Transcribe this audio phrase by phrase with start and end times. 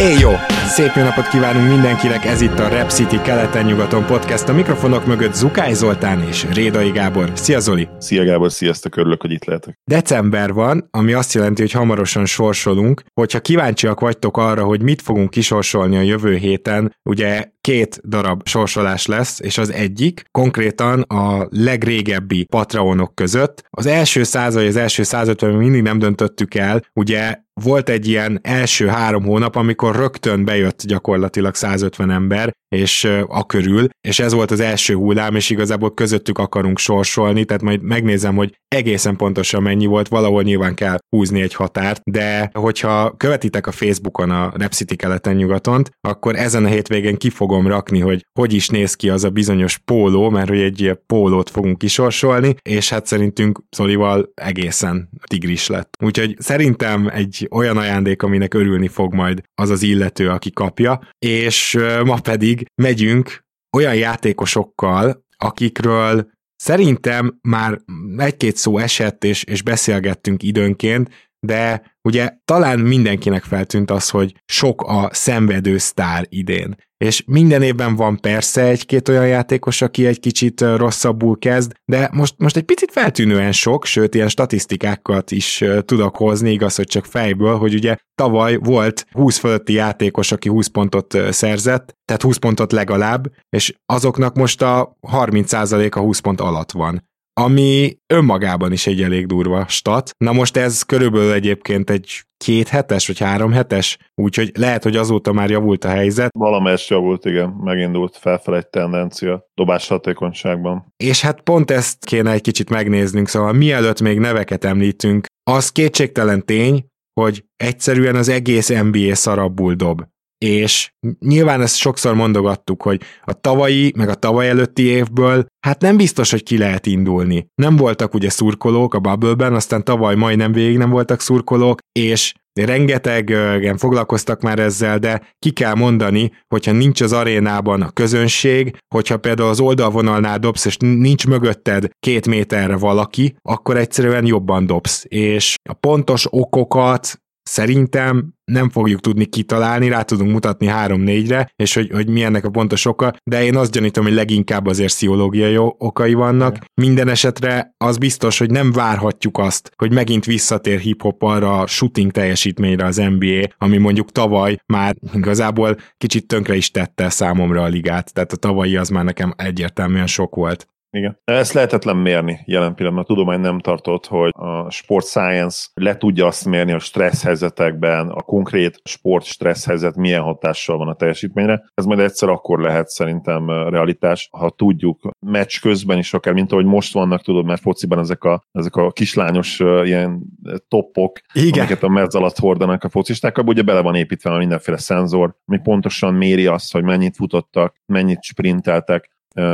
[0.00, 0.30] Éj jó!
[0.66, 4.48] Szép jó napot kívánunk mindenkinek, ez itt a Rep City keleten-nyugaton podcast.
[4.48, 7.30] A mikrofonok mögött Zukály Zoltán és Rédai Gábor.
[7.34, 7.88] Szia Zoli!
[7.98, 9.78] Szia Gábor, sziasztok, örülök, hogy itt lehetek.
[9.84, 13.02] December van, ami azt jelenti, hogy hamarosan sorsolunk.
[13.14, 19.06] Hogyha kíváncsiak vagytok arra, hogy mit fogunk kisorsolni a jövő héten, ugye két darab sorsolás
[19.06, 23.64] lesz, és az egyik konkrétan a legrégebbi Patreonok között.
[23.70, 28.38] Az első száz vagy az első 150 mindig nem döntöttük el, ugye volt egy ilyen
[28.42, 34.50] első három hónap, amikor rögtön bejött gyakorlatilag 150 ember, és a körül, és ez volt
[34.50, 39.86] az első hullám, és igazából közöttük akarunk sorsolni, tehát majd megnézem, hogy egészen pontosan mennyi
[39.86, 45.90] volt, valahol nyilván kell húzni egy határt, de hogyha követitek a Facebookon a Repcity keleten-nyugatont,
[46.00, 49.78] akkor ezen a hétvégén ki fogom rakni, hogy hogy is néz ki az a bizonyos
[49.78, 55.94] póló, mert hogy egy pólót fogunk kisorsolni, és hát szerintünk Zolival egészen tigris lett.
[56.04, 61.78] Úgyhogy szerintem egy olyan ajándék, aminek örülni fog majd az az illető, aki kapja, és
[62.04, 63.44] ma pedig megyünk
[63.76, 67.80] olyan játékosokkal, akikről szerintem már
[68.16, 74.82] egy-két szó esett, és, és beszélgettünk időnként, de ugye talán mindenkinek feltűnt az, hogy sok
[74.82, 76.76] a szenvedő sztár idén.
[77.04, 82.34] És minden évben van persze egy-két olyan játékos, aki egy kicsit rosszabbul kezd, de most,
[82.38, 87.56] most egy picit feltűnően sok, sőt ilyen statisztikákat is tudok hozni, igaz, hogy csak fejből,
[87.56, 93.32] hogy ugye tavaly volt 20 fölötti játékos, aki 20 pontot szerzett, tehát 20 pontot legalább,
[93.48, 97.09] és azoknak most a 30% a 20 pont alatt van
[97.40, 100.10] ami önmagában is egy elég durva stat.
[100.18, 105.32] Na most ez körülbelül egyébként egy két hetes, vagy három hetes, úgyhogy lehet, hogy azóta
[105.32, 106.30] már javult a helyzet.
[106.38, 110.92] Valamelyest javult, igen, megindult felfel egy tendencia dobás hatékonyságban.
[110.96, 116.44] És hát pont ezt kéne egy kicsit megnéznünk, szóval mielőtt még neveket említünk, az kétségtelen
[116.44, 116.84] tény,
[117.20, 120.02] hogy egyszerűen az egész NBA szarabbul dob
[120.44, 125.96] és nyilván ezt sokszor mondogattuk, hogy a tavalyi, meg a tavaly előtti évből, hát nem
[125.96, 127.46] biztos, hogy ki lehet indulni.
[127.54, 133.76] Nem voltak ugye szurkolók a bubble aztán tavaly majdnem végig nem voltak szurkolók, és rengetegen
[133.76, 139.48] foglalkoztak már ezzel, de ki kell mondani, hogyha nincs az arénában a közönség, hogyha például
[139.48, 145.04] az oldalvonalnál dobsz, és nincs mögötted két méterre valaki, akkor egyszerűen jobban dobsz.
[145.08, 147.20] És a pontos okokat
[147.50, 152.50] Szerintem nem fogjuk tudni kitalálni, rá tudunk mutatni három-négyre, és hogy, hogy mi ennek a
[152.50, 156.56] pontos oka, de én azt gyanítom, hogy leginkább azért pszichológiai okai vannak.
[156.74, 162.10] Minden esetre az biztos, hogy nem várhatjuk azt, hogy megint visszatér hip-hop arra a shooting
[162.10, 168.12] teljesítményre az NBA, ami mondjuk tavaly már igazából kicsit tönkre is tette számomra a ligát,
[168.12, 170.68] tehát a tavalyi az már nekem egyértelműen sok volt.
[170.92, 171.18] Igen.
[171.24, 173.04] Ezt lehetetlen mérni jelen pillanatban.
[173.04, 178.08] A tudomány nem tartott, hogy a sport science le tudja azt mérni, a stressz helyzetekben
[178.08, 181.70] a konkrét sport stressz helyzet milyen hatással van a teljesítményre.
[181.74, 186.64] Ez majd egyszer akkor lehet szerintem realitás, ha tudjuk meccs közben is akár, mint ahogy
[186.64, 190.22] most vannak, tudod, mert fociban ezek a, ezek a kislányos ilyen
[190.68, 191.58] toppok, Igen.
[191.58, 195.58] amiket a mezz alatt hordanak a focisták, abban ugye bele van építve mindenféle szenzor, ami
[195.62, 199.10] pontosan méri azt, hogy mennyit futottak, mennyit sprinteltek,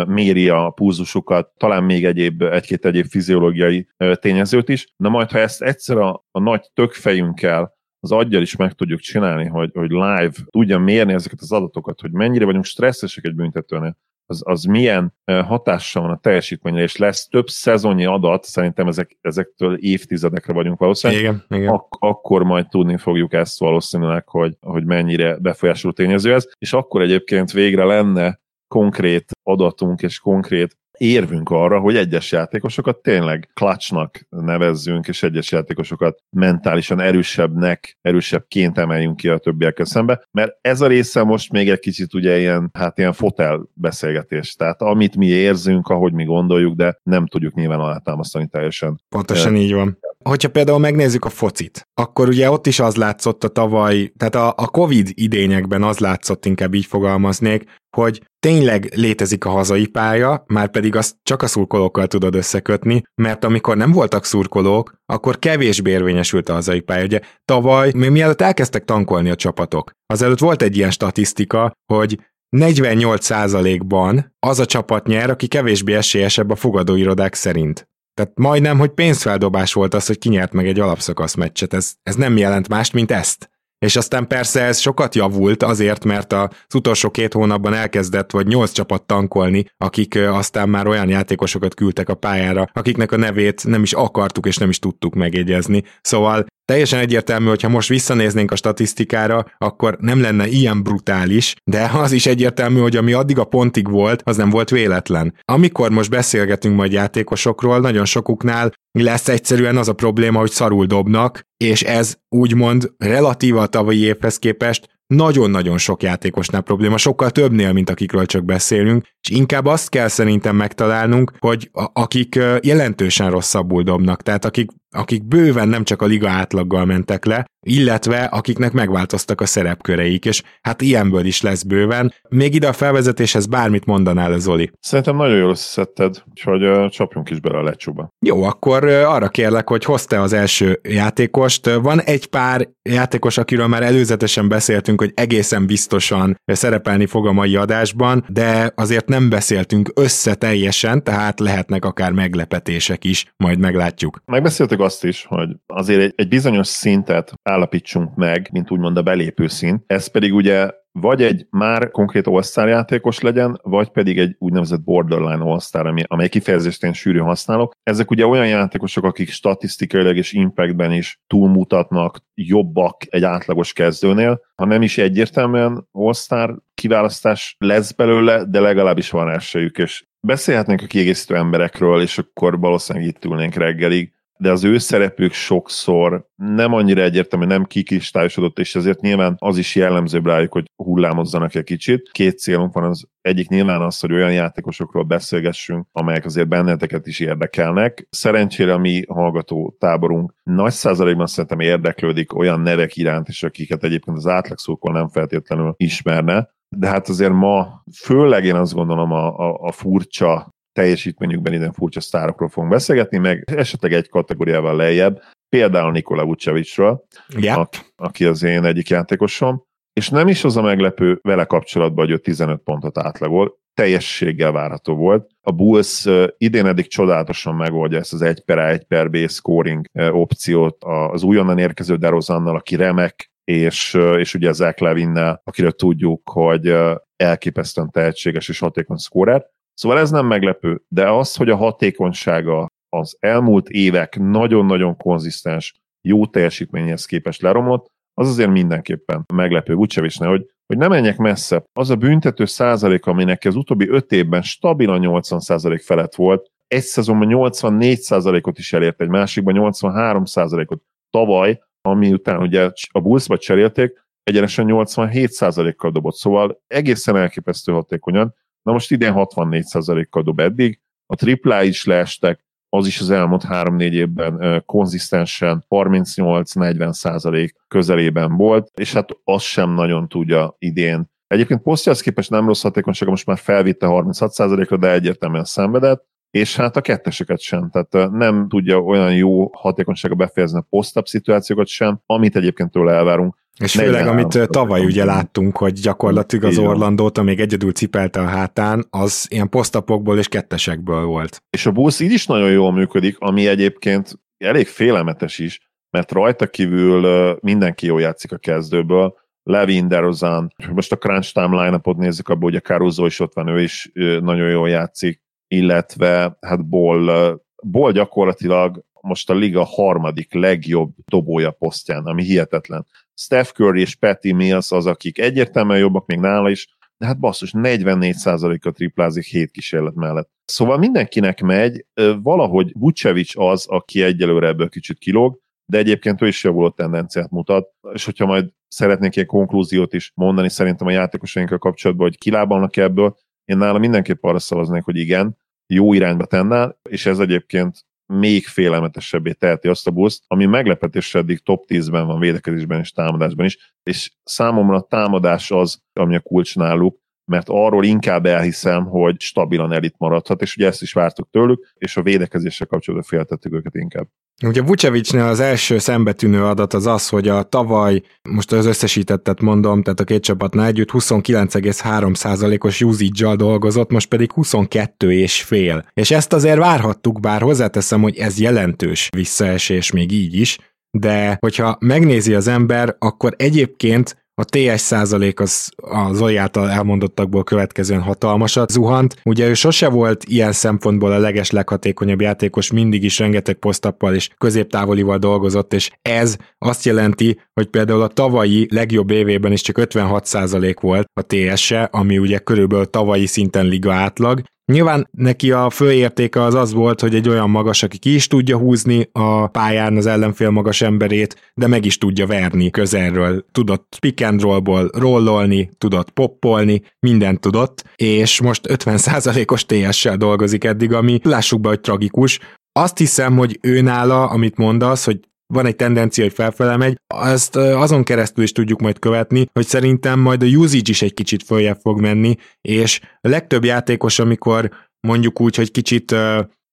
[0.06, 4.92] méri a púzusukat, talán még egyéb, egy-két egyéb fiziológiai tényezőt is.
[4.96, 9.46] Na majd, ha ezt egyszer a, a nagy tökfejünkkel az aggyal is meg tudjuk csinálni,
[9.46, 14.42] hogy, hogy live tudja mérni ezeket az adatokat, hogy mennyire vagyunk stresszesek egy büntetőnél, az,
[14.44, 20.52] az milyen hatással van a teljesítményre, és lesz több szezonnyi adat, szerintem ezek, ezektől évtizedekre
[20.52, 21.68] vagyunk valószínűleg, igen, igen.
[21.68, 27.02] Ak- akkor majd tudni fogjuk ezt valószínűleg, hogy, hogy mennyire befolyásoló tényező ez, és akkor
[27.02, 35.08] egyébként végre lenne konkrét adatunk és konkrét érvünk arra, hogy egyes játékosokat tényleg klacsnak nevezzünk,
[35.08, 41.22] és egyes játékosokat mentálisan erősebbnek, erősebbként emeljünk ki a többiekkel szembe, mert ez a része
[41.22, 46.12] most még egy kicsit ugye ilyen, hát ilyen fotel beszélgetés, tehát amit mi érzünk, ahogy
[46.12, 49.00] mi gondoljuk, de nem tudjuk nyilván alátámasztani teljesen.
[49.08, 49.98] Pontosan így van.
[50.24, 54.48] Hogyha például megnézzük a focit, akkor ugye ott is az látszott a tavaly, tehát a,
[54.56, 57.64] a Covid idényekben az látszott, inkább így fogalmaznék,
[57.96, 63.44] hogy tényleg létezik a hazai pálya, már pedig azt csak a szurkolókkal tudod összekötni, mert
[63.44, 67.04] amikor nem voltak szurkolók, akkor kevésbé érvényesült a hazai pálya.
[67.04, 72.18] Ugye tavaly, még mielőtt elkezdtek tankolni a csapatok, azelőtt volt egy ilyen statisztika, hogy
[72.56, 77.88] 48%-ban az a csapat nyer, aki kevésbé esélyesebb a fogadóirodák szerint.
[78.14, 81.74] Tehát majdnem, hogy pénzfeldobás volt az, hogy kinyert meg egy alapszakasz meccset.
[81.74, 83.50] Ez, ez nem jelent mást, mint ezt.
[83.78, 88.72] És aztán persze ez sokat javult azért, mert az utolsó két hónapban elkezdett vagy nyolc
[88.72, 93.92] csapat tankolni, akik aztán már olyan játékosokat küldtek a pályára, akiknek a nevét nem is
[93.92, 95.82] akartuk és nem is tudtuk megjegyezni.
[96.00, 101.90] Szóval Teljesen egyértelmű, hogy ha most visszanéznénk a statisztikára, akkor nem lenne ilyen brutális, de
[101.94, 105.34] az is egyértelmű, hogy ami addig a pontig volt, az nem volt véletlen.
[105.44, 111.40] Amikor most beszélgetünk majd játékosokról, nagyon sokuknál lesz egyszerűen az a probléma, hogy szarul dobnak,
[111.56, 117.90] és ez úgymond relatíva a tavalyi évhez képest nagyon-nagyon sok játékosnál probléma, sokkal többnél, mint
[117.90, 124.22] akikről csak beszélünk, és inkább azt kell szerintem megtalálnunk, hogy a- akik jelentősen rosszabbul dobnak,
[124.22, 129.46] tehát akik akik bőven nem csak a liga átlaggal mentek le, illetve akiknek megváltoztak a
[129.46, 132.12] szerepköreik, és hát ilyenből is lesz bőven.
[132.28, 134.70] Még ide a felvezetéshez bármit mondanál, Zoli?
[134.80, 138.08] Szerintem nagyon jól összeszedted, úgyhogy uh, csapjunk is bele a lecsóba.
[138.26, 141.70] Jó, akkor uh, arra kérlek, hogy hozta az első játékost.
[141.74, 147.56] Van egy pár játékos, akiről már előzetesen beszéltünk, hogy egészen biztosan szerepelni fog a mai
[147.56, 154.22] adásban, de azért nem beszéltünk össze teljesen, tehát lehetnek akár meglepetések is, majd meglátjuk.
[154.24, 159.46] Megbeszéltük azt is, hogy azért egy, egy bizonyos szintet állapítsunk meg, mint úgymond a belépő
[159.46, 159.82] szint.
[159.86, 160.70] Ez pedig ugye
[161.00, 166.28] vagy egy már konkrét all játékos legyen, vagy pedig egy úgynevezett borderline all ami, amely
[166.28, 167.72] kifejezést én sűrű használok.
[167.82, 174.64] Ezek ugye olyan játékosok, akik statisztikailag és impactben is túlmutatnak, jobbak egy átlagos kezdőnél, ha
[174.64, 181.36] nem is egyértelműen all kiválasztás lesz belőle, de legalábbis van esélyük, és beszélhetnénk a kiegészítő
[181.36, 187.46] emberekről, és akkor valószínűleg itt ülnénk reggelig, de az ő szerepük sokszor nem annyira egyértelmű,
[187.46, 192.10] nem kikristályosodott, és ezért nyilván az is jellemző rájuk, hogy hullámozzanak egy kicsit.
[192.12, 197.20] Két célunk van, az egyik nyilván az, hogy olyan játékosokról beszélgessünk, amelyek azért benneteket is
[197.20, 198.06] érdekelnek.
[198.10, 204.16] Szerencsére a mi hallgató táborunk nagy százalékban szerintem érdeklődik olyan nevek iránt is, akiket egyébként
[204.16, 209.58] az átlagszókon nem feltétlenül ismerne, de hát azért ma főleg én azt gondolom a, a,
[209.60, 216.24] a furcsa teljesítményükben ide furcsa sztárokról fogunk beszélgetni, meg esetleg egy kategóriával lejjebb, például Nikola
[216.24, 217.04] Vucevicről,
[217.36, 217.58] yeah.
[217.58, 222.14] aki, aki az én egyik játékosom, és nem is az a meglepő vele kapcsolatban, hogy
[222.14, 225.30] ő 15 pontot átlagol, teljességgel várható volt.
[225.40, 226.06] A Bulls
[226.38, 231.58] idén eddig csodálatosan megoldja ezt az 1 per 1 per B scoring opciót az újonnan
[231.58, 236.74] érkező Derozannal, aki remek, és, és ugye Zach Levinnel, akiről tudjuk, hogy
[237.16, 239.46] elképesztően tehetséges és hatékony scorer.
[239.78, 245.74] Szóval ez nem meglepő, de az, hogy a hatékonysága az elmúlt évek nagyon-nagyon konzisztens,
[246.08, 251.64] jó teljesítményhez képest leromlott, az azért mindenképpen meglepő Vucevicne, hogy, hogy nem menjek messze.
[251.72, 256.82] Az a büntető százalék, aminek az utóbbi öt évben stabilan 80 százalék felett volt, egy
[256.82, 260.82] szezonban 84 százalékot is elért, egy másikban 83 százalékot.
[261.10, 268.34] Tavaly, ami után ugye a Bullsba cserélték, egyenesen 87 százalékkal dobott, szóval egészen elképesztő hatékonyan.
[268.66, 273.90] Na most idén 64%-kal dob eddig, a triplá is leestek, az is az elmúlt 3-4
[273.90, 281.10] évben konzisztensen 38-40% közelében volt, és hát az sem nagyon tudja idén.
[281.26, 286.76] Egyébként posztjához képest nem rossz hatékonysága, most már felvitte 36%-ra, de egyértelműen szenvedett, és hát
[286.76, 292.36] a ketteseket sem, tehát nem tudja olyan jó hatékonysága befejezni a posztabb szituációkat sem, amit
[292.36, 293.44] egyébként tőle elvárunk.
[293.60, 298.86] És főleg, amit tavaly ugye láttunk, hogy gyakorlatilag az Orlandót, amíg egyedül cipelte a hátán,
[298.90, 301.42] az ilyen posztapokból és kettesekből volt.
[301.50, 306.46] És a Bulls így is nagyon jól működik, ami egyébként elég félelmetes is, mert rajta
[306.46, 312.50] kívül mindenki jól játszik a kezdőből, Levin, DeRozan, most a crunch time line-upot nézzük, abból
[312.50, 318.84] ugye Caruso is ott van, ő is nagyon jól játszik, illetve hát Ball, Ball gyakorlatilag
[319.06, 322.86] most a liga harmadik legjobb dobója posztján, ami hihetetlen.
[323.14, 327.50] Steph Curry és Patty Mills az, akik egyértelműen jobbak még nála is, de hát basszus,
[327.56, 330.30] 44%-a triplázik 7 kísérlet mellett.
[330.44, 331.84] Szóval mindenkinek megy,
[332.22, 337.68] valahogy Vucevic az, aki egyelőre ebből kicsit kilóg, de egyébként ő is javuló tendenciát mutat,
[337.92, 343.16] és hogyha majd szeretnék egy konklúziót is mondani szerintem a játékosainkkal kapcsolatban, hogy kilábalnak ebből,
[343.44, 345.36] én nála mindenképp arra szavaznék, hogy igen,
[345.66, 351.38] jó irányba tennál, és ez egyébként még félelmetesebbé teheti azt a buszt, ami meglepetésre eddig
[351.38, 356.56] top 10-ben van védekezésben és támadásban is, és számomra a támadás az, ami a kulcs
[356.56, 361.72] náluk, mert arról inkább elhiszem, hogy stabilan elit maradhat, és ugye ezt is vártuk tőlük,
[361.74, 364.08] és a védekezéssel kapcsolatban féltettük őket inkább.
[364.44, 369.82] Ugye Vucevicnél az első szembetűnő adat az az, hogy a tavaly, most az összesítettet mondom,
[369.82, 375.84] tehát a két csapatnál együtt 29,3%-os usage dolgozott, most pedig 22 és fél.
[375.92, 380.58] És ezt azért várhattuk, bár hozzáteszem, hogy ez jelentős visszaesés még így is,
[380.90, 388.00] de hogyha megnézi az ember, akkor egyébként a TS százalék az a Zoli elmondottakból következően
[388.00, 389.16] hatalmasat zuhant.
[389.24, 394.28] Ugye ő sose volt ilyen szempontból a leges leghatékonyabb játékos, mindig is rengeteg posztappal és
[394.38, 400.26] középtávolival dolgozott, és ez azt jelenti, hogy például a tavalyi legjobb évében is csak 56
[400.26, 406.42] százalék volt a TS-e, ami ugye körülbelül tavalyi szinten liga átlag, Nyilván neki a főértéke
[406.42, 410.06] az az volt, hogy egy olyan magas, aki ki is tudja húzni a pályán az
[410.06, 413.44] ellenfél magas emberét, de meg is tudja verni közelről.
[413.52, 420.92] Tudott pick and rollból rollolni, tudott poppolni, mindent tudott, és most 50%-os TS-sel dolgozik eddig,
[420.92, 422.38] ami lássuk be, hogy tragikus.
[422.72, 425.20] Azt hiszem, hogy ő nála, amit mondasz, hogy
[425.54, 430.20] van egy tendencia, hogy felfele megy, azt azon keresztül is tudjuk majd követni, hogy szerintem
[430.20, 434.70] majd a usage is egy kicsit följebb fog menni, és a legtöbb játékos, amikor
[435.06, 436.14] mondjuk úgy, hogy kicsit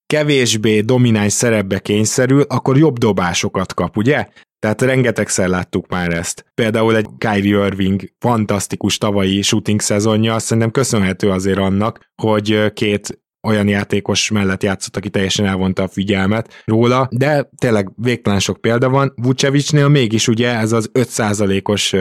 [0.06, 4.28] kevésbé domináns szerepbe kényszerül, akkor jobb dobásokat kap, ugye?
[4.60, 6.46] Tehát rengetegszer láttuk már ezt.
[6.54, 13.23] Például egy Kyrie Irving fantasztikus tavalyi shooting szezonja, azt szerintem köszönhető azért annak, hogy két
[13.44, 18.90] olyan játékos mellett játszott, aki teljesen elvonta a figyelmet róla, de tényleg végtelen sok példa
[18.90, 19.14] van.
[19.16, 21.96] Vucevicnél mégis ugye ez az 5%-os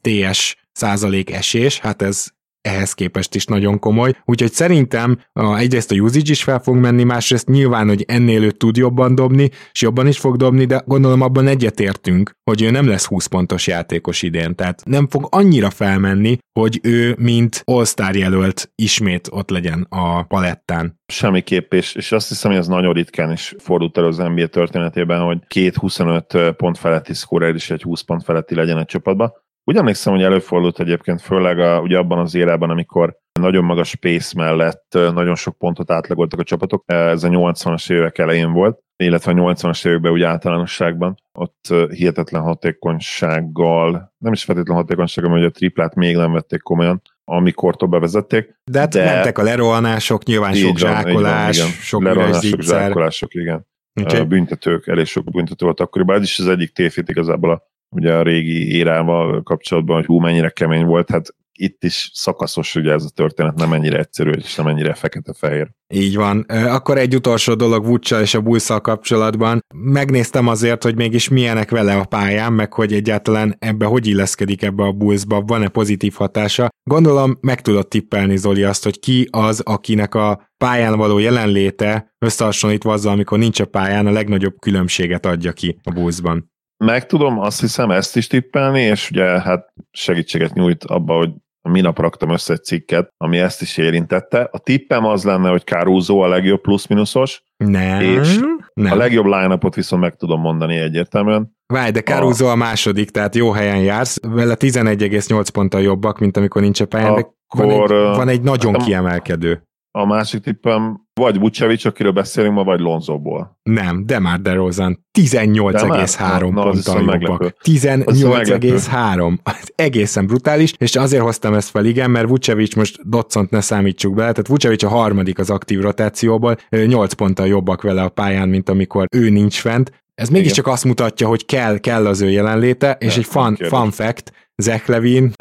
[0.00, 2.26] TS százalék esés, hát ez
[2.62, 4.12] ehhez képest is nagyon komoly.
[4.24, 5.18] Úgyhogy szerintem
[5.56, 9.50] egyrészt a usage is fel fog menni, másrészt nyilván, hogy ennél ő tud jobban dobni,
[9.72, 13.66] és jobban is fog dobni, de gondolom abban egyetértünk, hogy ő nem lesz 20 pontos
[13.66, 14.54] játékos idén.
[14.54, 21.00] Tehát nem fog annyira felmenni, hogy ő mint All-Star jelölt ismét ott legyen a palettán.
[21.06, 25.20] Semmiképp, és, és azt hiszem, hogy ez nagyon ritkán is fordult el az NBA történetében,
[25.20, 29.32] hogy két 25 pont feletti scorer is egy 20 pont feletti legyen egy csapatban.
[29.64, 34.32] Úgy emlékszem, hogy előfordult egyébként, főleg a, ugye abban az érában, amikor nagyon magas pace
[34.36, 36.84] mellett nagyon sok pontot átlagoltak a csapatok.
[36.86, 41.14] Ez a 80-as évek elején volt, illetve a 80-as években úgy általánosságban.
[41.38, 47.76] Ott hihetetlen hatékonysággal, nem is feltétlenül hatékonysággal, hogy a triplát még nem vették komolyan, amikor
[47.88, 48.54] bevezették.
[48.70, 49.04] De hát de...
[49.04, 53.66] mentek a lerohanások, nyilván sok zsákolás, van, sok lerohanások, zsákolások, igen.
[54.00, 54.24] Okay.
[54.24, 56.16] Büntetők, elég sok büntető volt akkoriban.
[56.16, 60.48] Ez is az egyik tévhit igazából a ugye a régi érával kapcsolatban, hogy hú, mennyire
[60.48, 64.66] kemény volt, hát itt is szakaszos ugye ez a történet, nem ennyire egyszerű, és nem
[64.66, 65.70] ennyire fekete-fehér.
[65.94, 66.40] Így van.
[66.48, 69.60] Akkor egy utolsó dolog Vucsa és a bulls kapcsolatban.
[69.74, 74.84] Megnéztem azért, hogy mégis milyenek vele a pályán, meg hogy egyáltalán ebbe hogy illeszkedik ebbe
[74.84, 76.68] a Bullsba, van-e pozitív hatása.
[76.90, 82.92] Gondolom meg tudod tippelni Zoli azt, hogy ki az, akinek a pályán való jelenléte összehasonlítva
[82.92, 86.51] azzal, amikor nincs a pályán, a legnagyobb különbséget adja ki a Bullsban
[86.84, 91.30] meg tudom azt hiszem ezt is tippelni, és ugye hát segítséget nyújt abba, hogy
[91.68, 94.48] minap raktam össze egy cikket, ami ezt is érintette.
[94.52, 98.38] A tippem az lenne, hogy Caruso a legjobb plusz-minuszos, nem, és
[98.74, 98.92] nem.
[98.92, 101.56] a legjobb line viszont meg tudom mondani egyértelműen.
[101.66, 102.50] Várj, de Caruso a...
[102.50, 107.14] a második, tehát jó helyen jársz, vele 11,8 ponttal jobbak, mint amikor nincs a pályán,
[107.14, 109.62] de van egy, van egy nagyon hát kiemelkedő.
[109.94, 113.58] A másik tippem vagy Vucevic, akiről beszélünk ma, vagy Lonzoból.
[113.62, 117.56] Nem, de már DeRozan 18,3 ponttal jobbak.
[117.62, 119.38] 18,3.
[119.74, 124.32] Egészen brutális, és azért hoztam ezt fel, igen, mert Vucevic most Doccont ne számítsuk bele,
[124.32, 129.06] tehát Vucevic a harmadik az aktív rotációból, 8 ponttal jobbak vele a pályán, mint amikor
[129.16, 129.92] ő nincs fent.
[130.14, 134.32] Ez mégiscsak azt mutatja, hogy kell, kell az ő jelenléte, és egy fun, fun fact,
[134.56, 135.32] Zach Levin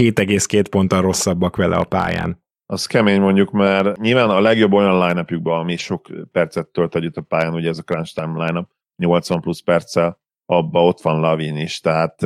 [0.00, 5.24] 7,2 ponttal rosszabbak vele a pályán az kemény mondjuk, mert nyilván a legjobb olyan line
[5.42, 8.66] ami sok percet tölt együtt a pályán, ugye ez a crunch time line
[8.96, 12.22] 80 plusz perccel, abba ott van Lavin is, tehát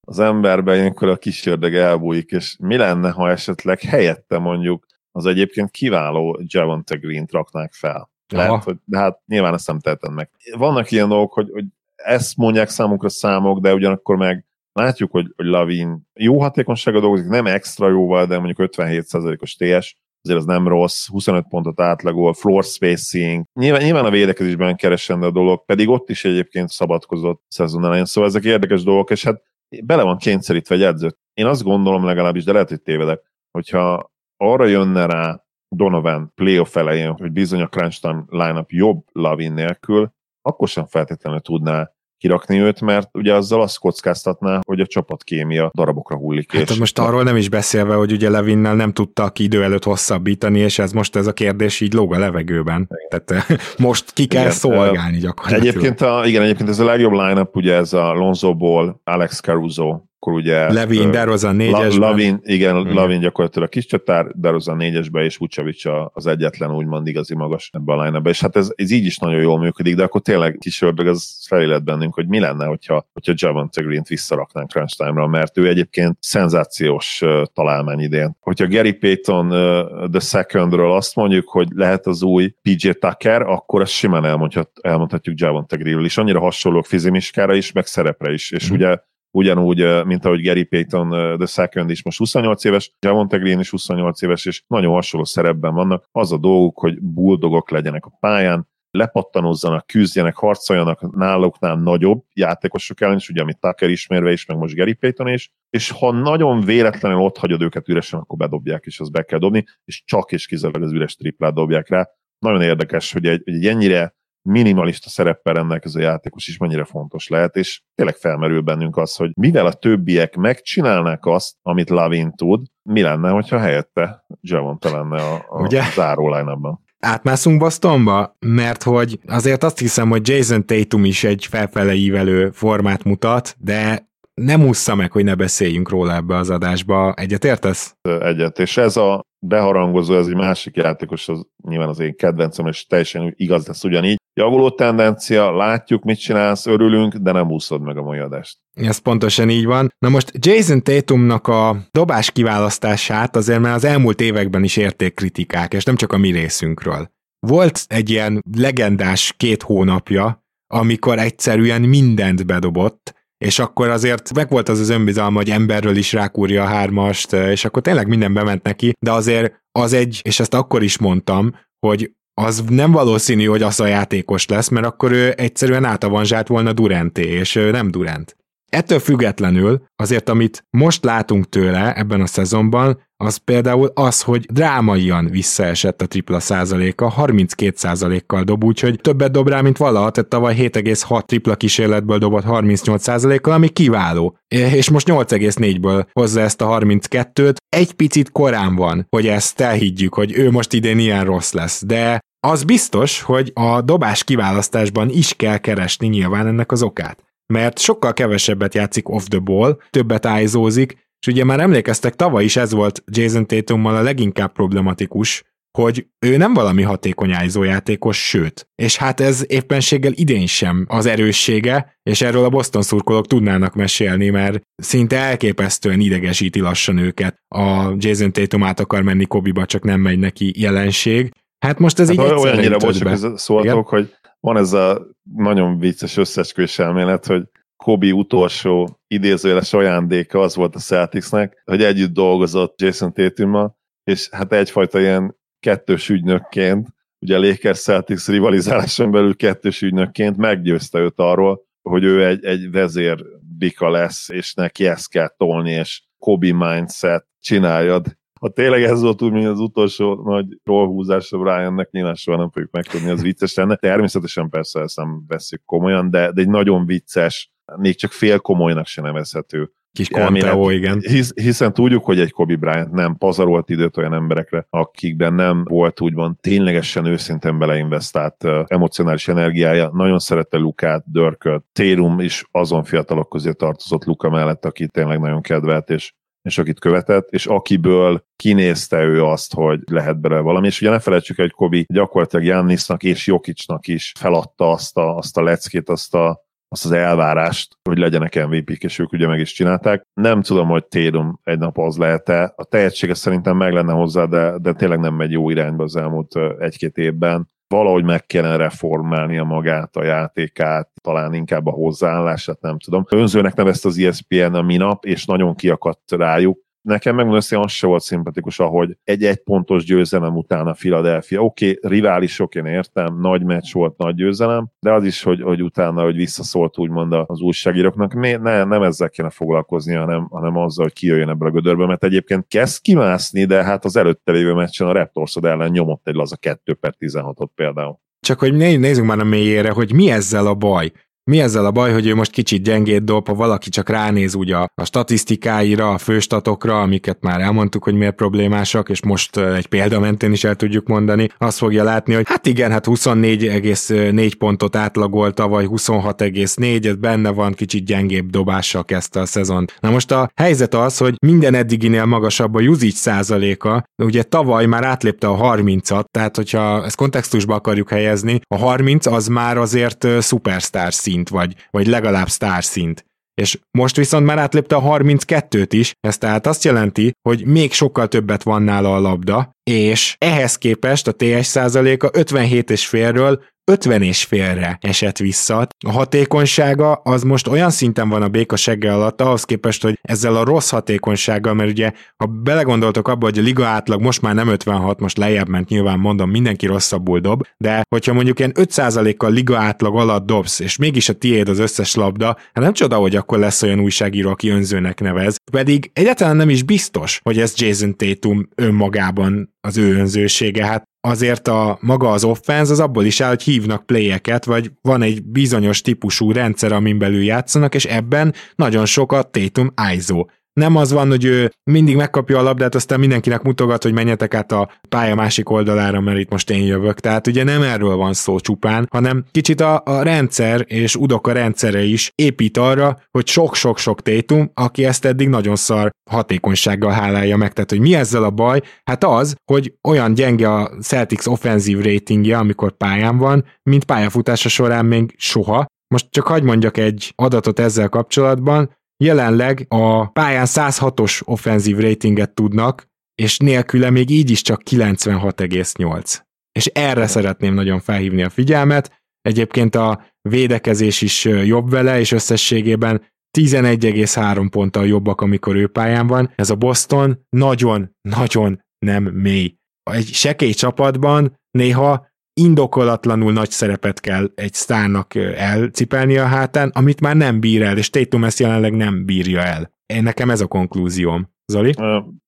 [0.00, 5.26] az emberben ilyenkor a kis ördög elbújik, és mi lenne, ha esetleg helyette mondjuk az
[5.26, 8.10] egyébként kiváló Javonte Green-t raknák fel.
[8.28, 10.30] Lehet, hogy, de hát nyilván ezt nem teheted meg.
[10.56, 11.64] Vannak ilyen dolgok, hogy, hogy
[11.94, 17.46] ezt mondják számunkra számok, de ugyanakkor meg látjuk, hogy, hogy Lavin jó hatékonysága dolgozik, nem
[17.46, 23.44] extra jóval, de mondjuk 57%-os TS, azért az nem rossz, 25 pontot átlagol, floor spacing,
[23.60, 28.30] nyilván, nyilván a védekezésben keresendő a dolog, pedig ott is egyébként szabadkozott szezon elején, szóval
[28.30, 29.42] ezek érdekes dolgok, és hát
[29.84, 31.18] bele van kényszerítve egy edzőt.
[31.34, 37.12] Én azt gondolom legalábbis, de lehet, hogy tévedek, hogyha arra jönne rá Donovan playoff elején,
[37.12, 40.12] hogy bizony a crunch time lineup jobb Lavin nélkül,
[40.42, 41.93] akkor sem feltétlenül tudná
[42.24, 46.52] kirakni őt, mert ugye azzal azt kockáztatná, hogy a csapatkémia darabokra hullik.
[46.52, 49.84] Hát és most arról nem is beszélve, hogy ugye Levinnel nem tudta ki idő előtt
[49.84, 52.88] hosszabbítani, és ez most ez a kérdés így lóg a levegőben.
[53.08, 53.24] Igen.
[53.24, 55.66] Tehát most ki kell igen, szolgálni gyakorlatilag.
[55.66, 60.00] Egyébként, a, igen, egyébként ez a legjobb line-up, ugye ez a Lonzo Ball, Alex Caruso,
[60.24, 60.72] akkor ugye...
[60.72, 62.08] Levin, DeRozan négyesben.
[62.08, 67.34] Lavin, igen, igen, Lavin gyakorlatilag kis csatár, DeRozan négyesbe, és Vucevic az egyetlen úgymond igazi
[67.34, 70.20] magas ebbe a line És hát ez, ez, így is nagyon jól működik, de akkor
[70.20, 74.96] tényleg kis ördög az felélet bennünk, hogy mi lenne, hogyha, hogyha Javante Green-t visszaraknánk crunch
[74.96, 78.36] time-ra, mert ő egyébként szenzációs uh, találmány idén.
[78.40, 83.80] Hogyha Gary Payton uh, the secondről azt mondjuk, hogy lehet az új PJ Tucker, akkor
[83.80, 86.18] ezt simán elmondhat, elmondhatjuk Javante Green-ről is.
[86.18, 88.50] Annyira hasonlók fizimiskára is, meg szerepre is.
[88.50, 88.74] És mm.
[88.74, 88.96] ugye
[89.34, 94.22] ugyanúgy, mint ahogy Gary Payton the second is most 28 éves, Javonte Green is 28
[94.22, 96.08] éves, és nagyon hasonló szerepben vannak.
[96.12, 103.16] Az a dolguk, hogy buldogok legyenek a pályán, lepattanozzanak, küzdjenek, harcoljanak náluknál nagyobb játékosok ellen
[103.16, 107.18] is, ugye, amit Tucker ismerve is, meg most Gary Payton is, és ha nagyon véletlenül
[107.18, 110.82] ott hagyod őket üresen, akkor bedobják, és az be kell dobni, és csak és kizárólag
[110.82, 112.08] az üres triplát dobják rá.
[112.38, 114.14] Nagyon érdekes, hogy egy, egy ennyire
[114.48, 119.66] minimalista szereppel rendelkező játékos is mennyire fontos lehet, és tényleg felmerül bennünk az, hogy mivel
[119.66, 125.62] a többiek megcsinálnák azt, amit Lavin tud, mi lenne, hogyha helyette Javonta lenne a, a
[125.62, 125.82] Ugye?
[125.94, 128.36] záró line átmászunk Bostonba?
[128.38, 134.08] Mert hogy azért azt hiszem, hogy Jason Tatum is egy felfele ívelő formát mutat, de
[134.34, 137.14] nem ússza meg, hogy ne beszéljünk róla ebbe az adásba.
[137.16, 137.96] Egyet értesz?
[138.20, 142.86] Egyet, és ez a beharangozó, ez egy másik játékos, az nyilván az én kedvencem, és
[142.86, 144.22] teljesen igaz lesz ugyanígy.
[144.36, 148.58] Javuló tendencia, látjuk, mit csinálsz, örülünk, de nem úszod meg a mai adást.
[148.72, 149.94] Ez pontosan így van.
[149.98, 155.72] Na most Jason Tatumnak a dobás kiválasztását azért már az elmúlt években is érték kritikák,
[155.72, 157.10] és nem csak a mi részünkről.
[157.46, 163.14] Volt egy ilyen legendás két hónapja, amikor egyszerűen mindent bedobott,
[163.44, 167.64] és akkor azért meg volt az az önbizalma, hogy emberről is rákúrja a hármast, és
[167.64, 171.54] akkor tényleg minden bement neki, de azért az egy, és ezt akkor is mondtam,
[171.86, 176.72] hogy az nem valószínű, hogy az a játékos lesz, mert akkor ő egyszerűen átavanzsált volna
[176.72, 178.36] Duranté, és nem Durant.
[178.68, 185.28] Ettől függetlenül azért, amit most látunk tőle ebben a szezonban, az például az, hogy drámaian
[185.30, 190.54] visszaesett a tripla százaléka, 32 százalékkal dob, úgyhogy többet dob rá, mint valaha, tehát tavaly
[190.58, 194.36] 7,6 tripla kísérletből dobott 38 százalékkal, ami kiváló.
[194.48, 197.56] És most 8,4-ből hozza ezt a 32-t.
[197.68, 202.18] Egy picit korán van, hogy ezt elhiggyük, hogy ő most idén ilyen rossz lesz, de
[202.46, 207.24] az biztos, hogy a dobás kiválasztásban is kell keresni nyilván ennek az okát.
[207.46, 212.56] Mert sokkal kevesebbet játszik off the ball, többet ájzózik, és ugye már emlékeztek, tavaly is
[212.56, 215.42] ez volt Jason Tatummal a leginkább problematikus,
[215.78, 218.68] hogy ő nem valami hatékony játékos, sőt.
[218.74, 224.28] És hát ez éppenséggel idén sem az erőssége, és erről a Boston szurkolók tudnának mesélni,
[224.28, 227.36] mert szinte elképesztően idegesíti lassan őket.
[227.48, 231.32] A Jason Tatum át akar menni Kobiba, csak nem megy neki jelenség.
[231.58, 236.16] Hát most ez hát így olyannyira, bocs, csak szóltok, hogy van ez a nagyon vicces
[236.16, 237.42] összesküvés elmélet, hogy
[237.84, 244.52] Kobi utolsó idézőjeles ajándéka az volt a Celticsnek, hogy együtt dolgozott Jason Tatummal, és hát
[244.52, 246.88] egyfajta ilyen kettős ügynökként,
[247.20, 252.70] ugye a Lakers Celtics rivalizáláson belül kettős ügynökként meggyőzte őt arról, hogy ő egy, egy
[252.70, 253.24] vezér
[253.58, 258.16] bika lesz, és neki ezt kell tolni, és Kobi mindset csináljad.
[258.40, 262.50] Ha tényleg ez volt úgy, mint az utolsó nagy rollhúzás a Briannek, nyilván soha nem
[262.50, 263.76] fogjuk megtudni, az vicces lenne.
[263.76, 268.86] Természetesen persze ezt nem veszik komolyan, de, de egy nagyon vicces még csak fél komolynak
[268.86, 269.70] se nevezhető.
[269.92, 271.00] Kis Conteo, igen.
[271.00, 276.00] Hisz, hiszen tudjuk, hogy egy Kobe Bryant nem pazarolt időt olyan emberekre, akikben nem volt
[276.00, 279.90] úgymond ténylegesen őszintén beleinvestált uh, emocionális energiája.
[279.92, 285.40] Nagyon szerette Lukát, Dörköt, Térum is azon fiatalok közé tartozott Luka mellett, aki tényleg nagyon
[285.40, 286.12] kedvelt, és
[286.44, 290.66] és akit követett, és akiből kinézte ő azt, hogy lehet belőle valami.
[290.66, 295.16] És ugye ne felejtsük el, hogy Kobi gyakorlatilag Jannisnak és Jokicsnak is feladta azt a,
[295.16, 296.43] azt a leckét, azt a
[296.74, 300.06] azt az elvárást, hogy legyenek MVP-k, és ők ugye meg is csinálták.
[300.14, 302.52] Nem tudom, hogy Tédum egy nap az lehet-e.
[302.56, 306.32] A tehetsége szerintem meg lenne hozzá, de, de tényleg nem megy jó irányba az elmúlt
[306.58, 307.52] egy-két évben.
[307.68, 313.04] Valahogy meg kellene reformálnia magát, a játékát, talán inkább a hozzáállását, nem tudom.
[313.10, 317.86] Önzőnek nevezte az ESPN a minap, és nagyon kiakadt rájuk Nekem megmondom hogy az se
[317.86, 321.42] volt szimpatikus, ahogy egy egy pontos győzelem után a Philadelphia.
[321.42, 325.62] Oké, okay, riválisok, én értem, nagy meccs volt, nagy győzelem, de az is, hogy, hogy
[325.62, 330.92] utána, hogy visszaszólt úgymond az újságíróknak, ne, nem ezzel kéne foglalkozni, hanem, hanem azzal, hogy
[330.92, 334.92] kijöjjön ebből a gödörbe, mert egyébként kezd kimászni, de hát az előtte lévő meccsen a
[334.92, 337.98] Raptorsod ellen nyomott egy laza 2 per 16-ot például.
[338.20, 340.92] Csak hogy nézzünk már a mélyére, hogy mi ezzel a baj.
[341.30, 344.56] Mi ezzel a baj, hogy ő most kicsit gyengét dob, ha valaki csak ránéz ugye
[344.56, 350.32] a, statisztikáira, a főstatokra, amiket már elmondtuk, hogy miért problémásak, és most egy példa mentén
[350.32, 355.66] is el tudjuk mondani, azt fogja látni, hogy hát igen, hát 24,4 pontot átlagolta, vagy
[355.70, 359.76] 26,4, ez benne van, kicsit gyengébb dobással kezdte a szezont.
[359.80, 364.84] Na most a helyzet az, hogy minden eddiginél magasabb a usage százaléka, ugye tavaly már
[364.84, 370.92] átlépte a 30-at, tehát hogyha ezt kontextusba akarjuk helyezni, a 30 az már azért superstar
[371.14, 373.04] szint, vagy, vagy legalább star szint.
[373.34, 378.08] És most viszont már átlépte a 32-t is, ez tehát azt jelenti, hogy még sokkal
[378.08, 384.02] többet van nála a labda, és ehhez képest a TS százaléka 57 és félről 50
[384.02, 385.66] és félre esett vissza.
[385.86, 390.36] A hatékonysága az most olyan szinten van a béka segge alatt, ahhoz képest, hogy ezzel
[390.36, 394.48] a rossz hatékonysággal, mert ugye, ha belegondoltok abba, hogy a liga átlag most már nem
[394.48, 399.58] 56, most lejjebb ment, nyilván mondom, mindenki rosszabbul dob, de hogyha mondjuk ilyen 5%-kal liga
[399.58, 403.38] átlag alatt dobsz, és mégis a tiéd az összes labda, hát nem csoda, hogy akkor
[403.38, 408.48] lesz olyan újságíró, aki önzőnek nevez, pedig egyáltalán nem is biztos, hogy ez Jason Tatum
[408.54, 410.66] önmagában az ő önzősége.
[410.66, 415.02] Hát azért a maga az offense az abból is áll, hogy hívnak playeket, vagy van
[415.02, 420.24] egy bizonyos típusú rendszer, amin belül játszanak, és ebben nagyon sok a Tatum ISO.
[420.60, 424.52] Nem az van, hogy ő mindig megkapja a labdát, aztán mindenkinek mutogat, hogy menjetek át
[424.52, 427.00] a pálya másik oldalára, mert itt most én jövök.
[427.00, 431.82] Tehát ugye nem erről van szó csupán, hanem kicsit a, a rendszer és Udoka rendszere
[431.82, 437.52] is épít arra, hogy sok-sok-sok tétum, aki ezt eddig nagyon szar hatékonysággal hálálja meg.
[437.52, 438.60] Tehát, hogy mi ezzel a baj?
[438.84, 444.84] Hát az, hogy olyan gyenge a Celtics offenzív ratingje, amikor pályán van, mint pályafutása során
[444.84, 451.78] még soha, most csak hagyd mondjak egy adatot ezzel kapcsolatban, Jelenleg a pályán 106-os offenzív
[451.78, 456.20] ratinget tudnak, és nélküle még így is csak 96,8.
[456.52, 459.02] És erre szeretném nagyon felhívni a figyelmet.
[459.20, 466.32] Egyébként a védekezés is jobb vele, és összességében 11,3 ponttal jobbak, amikor ő pályán van.
[466.34, 469.54] Ez a Boston nagyon-nagyon nem mély.
[469.90, 477.16] Egy sekély csapatban néha indokolatlanul nagy szerepet kell egy sztárnak elcipelni a hátán, amit már
[477.16, 479.72] nem bír el, és Tatum ezt jelenleg nem bírja el.
[479.86, 481.28] Én nekem ez a konklúzióm.
[481.46, 481.74] Zoli?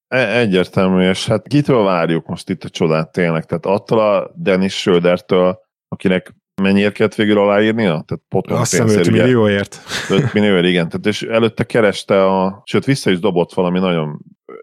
[0.08, 3.44] E- egyértelmű, és hát kitől várjuk most itt a csodát tényleg?
[3.44, 8.04] Tehát attól a Dennis Schrödertől, akinek mennyiért kellett végül aláírnia?
[8.06, 9.80] Tehát potom Azt hiszem 5 millióért.
[10.10, 10.88] 5 millióért, igen.
[10.88, 14.20] Tehát és előtte kereste a, sőt vissza is dobott valami nagyon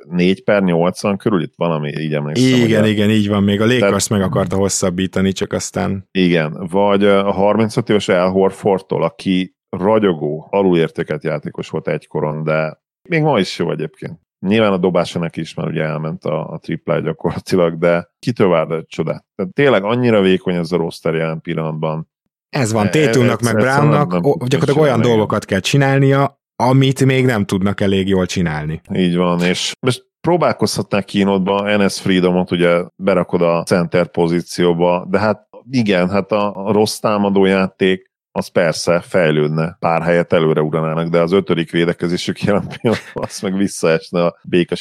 [0.09, 2.59] 4 per 80 körül, itt valami, így emlékszem.
[2.59, 6.07] Igen, igen, így van, még a Lakers meg akarta hosszabbítani, csak aztán...
[6.11, 13.21] Igen, vagy a 35 éves El Horfordtól, aki ragyogó, alulértéket játékos volt egykoron, de még
[13.21, 14.19] ma is jó egyébként.
[14.45, 18.71] Nyilván a dobása neki is már ugye elment a, a tripla gyakorlatilag, de kitől várd
[18.71, 19.25] egy csodát?
[19.35, 22.11] Tehát tényleg annyira vékony ez a roster jelen pillanatban.
[22.49, 24.11] Ez van, Tétumnak meg Brownnak,
[24.47, 28.81] gyakorlatilag olyan dolgokat kell csinálnia, amit még nem tudnak elég jól csinálni.
[28.93, 35.47] Így van, és most próbálkozhatnák kínodba, Enes Freedomot ugye berakod a center pozícióba, de hát
[35.69, 41.71] igen, hát a rossz támadójáték az persze fejlődne, pár helyet előre uranának, de az ötödik
[41.71, 44.75] védekezésük jelen pillanatban az meg visszaesne a béka.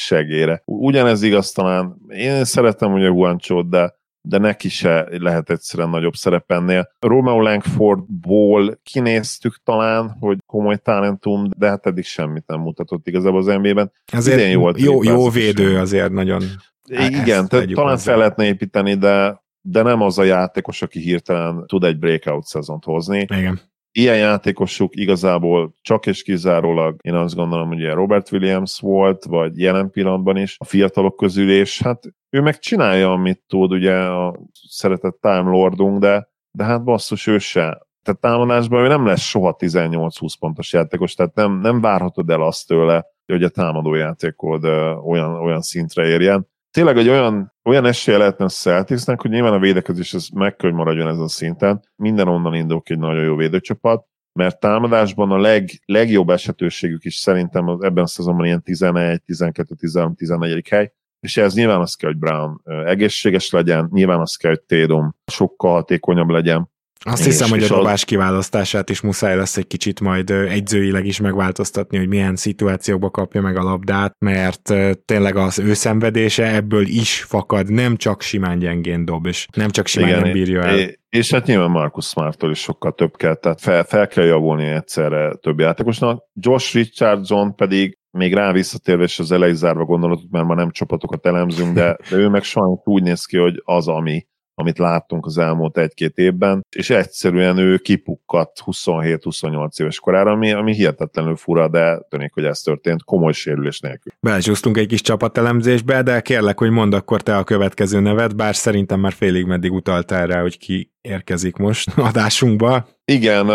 [0.65, 6.89] Ugyanez igaz talán, én szeretem ugye Guancsót, de de neki se lehet egyszerűen nagyobb szerepennél.
[6.99, 13.45] Romeo Langfordból kinéztük talán, hogy komoly talentum, de hát eddig semmit nem mutatott igazából az
[13.45, 13.91] NBA-ben.
[14.11, 16.43] Azért jó, volt jó, jó védő azért nagyon.
[16.89, 21.83] Igen, tehát talán fel lehetne építeni, de de nem az a játékos, aki hirtelen tud
[21.83, 23.19] egy breakout szezont hozni.
[23.19, 23.59] Igen.
[23.95, 29.89] Ilyen játékosuk igazából csak és kizárólag, én azt gondolom, hogy Robert Williams volt, vagy jelen
[29.89, 35.17] pillanatban is a fiatalok közül, és hát ő meg csinálja, amit tud, ugye a szeretett
[35.21, 37.87] Time Lordunk, de, de hát basszus, ő se.
[38.03, 42.67] Tehát támadásban ő nem lesz soha 18-20 pontos játékos, tehát nem, nem várhatod el azt
[42.67, 44.63] tőle, hogy a támadó játékod
[45.05, 49.59] olyan, olyan szintre érjen tényleg egy olyan, olyan esélye lehetne a Celticsnek, hogy nyilván a
[49.59, 51.83] védekezés ez meg kell, hogy maradjon ezen a szinten.
[51.95, 54.05] Minden onnan indul egy nagyon jó védőcsapat,
[54.39, 59.75] mert támadásban a leg, legjobb esetőségük is szerintem az, ebben a szezonban ilyen 11, 12,
[59.75, 60.67] 13, 14.
[60.69, 65.15] hely, és ez nyilván az kell, hogy Brown egészséges legyen, nyilván az kell, hogy Tédom
[65.31, 66.71] sokkal hatékonyabb legyen,
[67.03, 71.97] azt hiszem, hogy a dobás kiválasztását is muszáj lesz egy kicsit majd egyzőileg is megváltoztatni,
[71.97, 74.73] hogy milyen szituációkba kapja meg a labdát, mert
[75.05, 79.87] tényleg az ő szenvedése ebből is fakad, nem csak simán gyengén dob, és nem csak
[79.87, 80.77] simán Igen, nem bírja el.
[80.77, 84.65] És, és hát nyilván Marcus Smarttól is sokkal több kell, tehát fel, fel kell javulni
[84.65, 86.23] egyszerre több játékosnak.
[86.33, 91.25] Josh Richardson pedig még rá visszatérve, és az elején zárva gondolatot, mert ma nem csapatokat
[91.25, 95.37] elemzünk, de, de ő meg sajnos úgy néz ki, hogy az, ami amit láttunk az
[95.37, 101.99] elmúlt egy-két évben, és egyszerűen ő kipukkadt 27-28 éves korára, ami, ami hihetetlenül fura, de
[102.09, 104.13] tűnik, hogy ez történt komoly sérülés nélkül.
[104.19, 108.99] Belecsúsztunk egy kis csapatelemzésbe, de kérlek, hogy mondd akkor te a következő nevet, bár szerintem
[108.99, 112.87] már félig meddig utaltál rá, hogy ki érkezik most adásunkba.
[113.05, 113.45] Igen,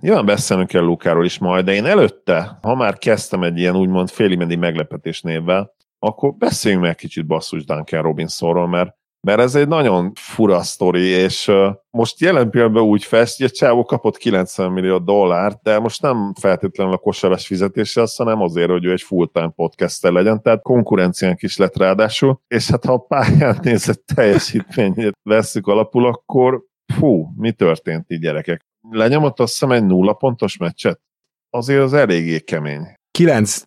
[0.00, 4.08] nyilván beszélnünk kell Lukáról is majd, de én előtte, ha már kezdtem egy ilyen úgymond
[4.08, 8.96] félig meddig meglepetés névvel, akkor beszéljünk meg kicsit basszus Duncan Robinsonról, mert
[9.28, 11.52] mert ez egy nagyon fura sztori, és
[11.90, 16.32] most jelen pillanatban úgy fest, hogy a csávó kapott 90 millió dollárt, de most nem
[16.40, 21.56] feltétlenül a kosaras fizetéssel, hanem azért, hogy ő egy full-time podcaster legyen, tehát konkurenciánk is
[21.56, 26.62] lett ráadásul, és hát ha a pályán nézett teljesítményét veszük alapul, akkor
[26.94, 28.60] fú, mi történt így gyerekek?
[28.90, 31.00] Lenyomott azt hiszem egy nulla pontos meccset?
[31.50, 32.97] Azért az eléggé kemény.
[33.18, 33.62] 9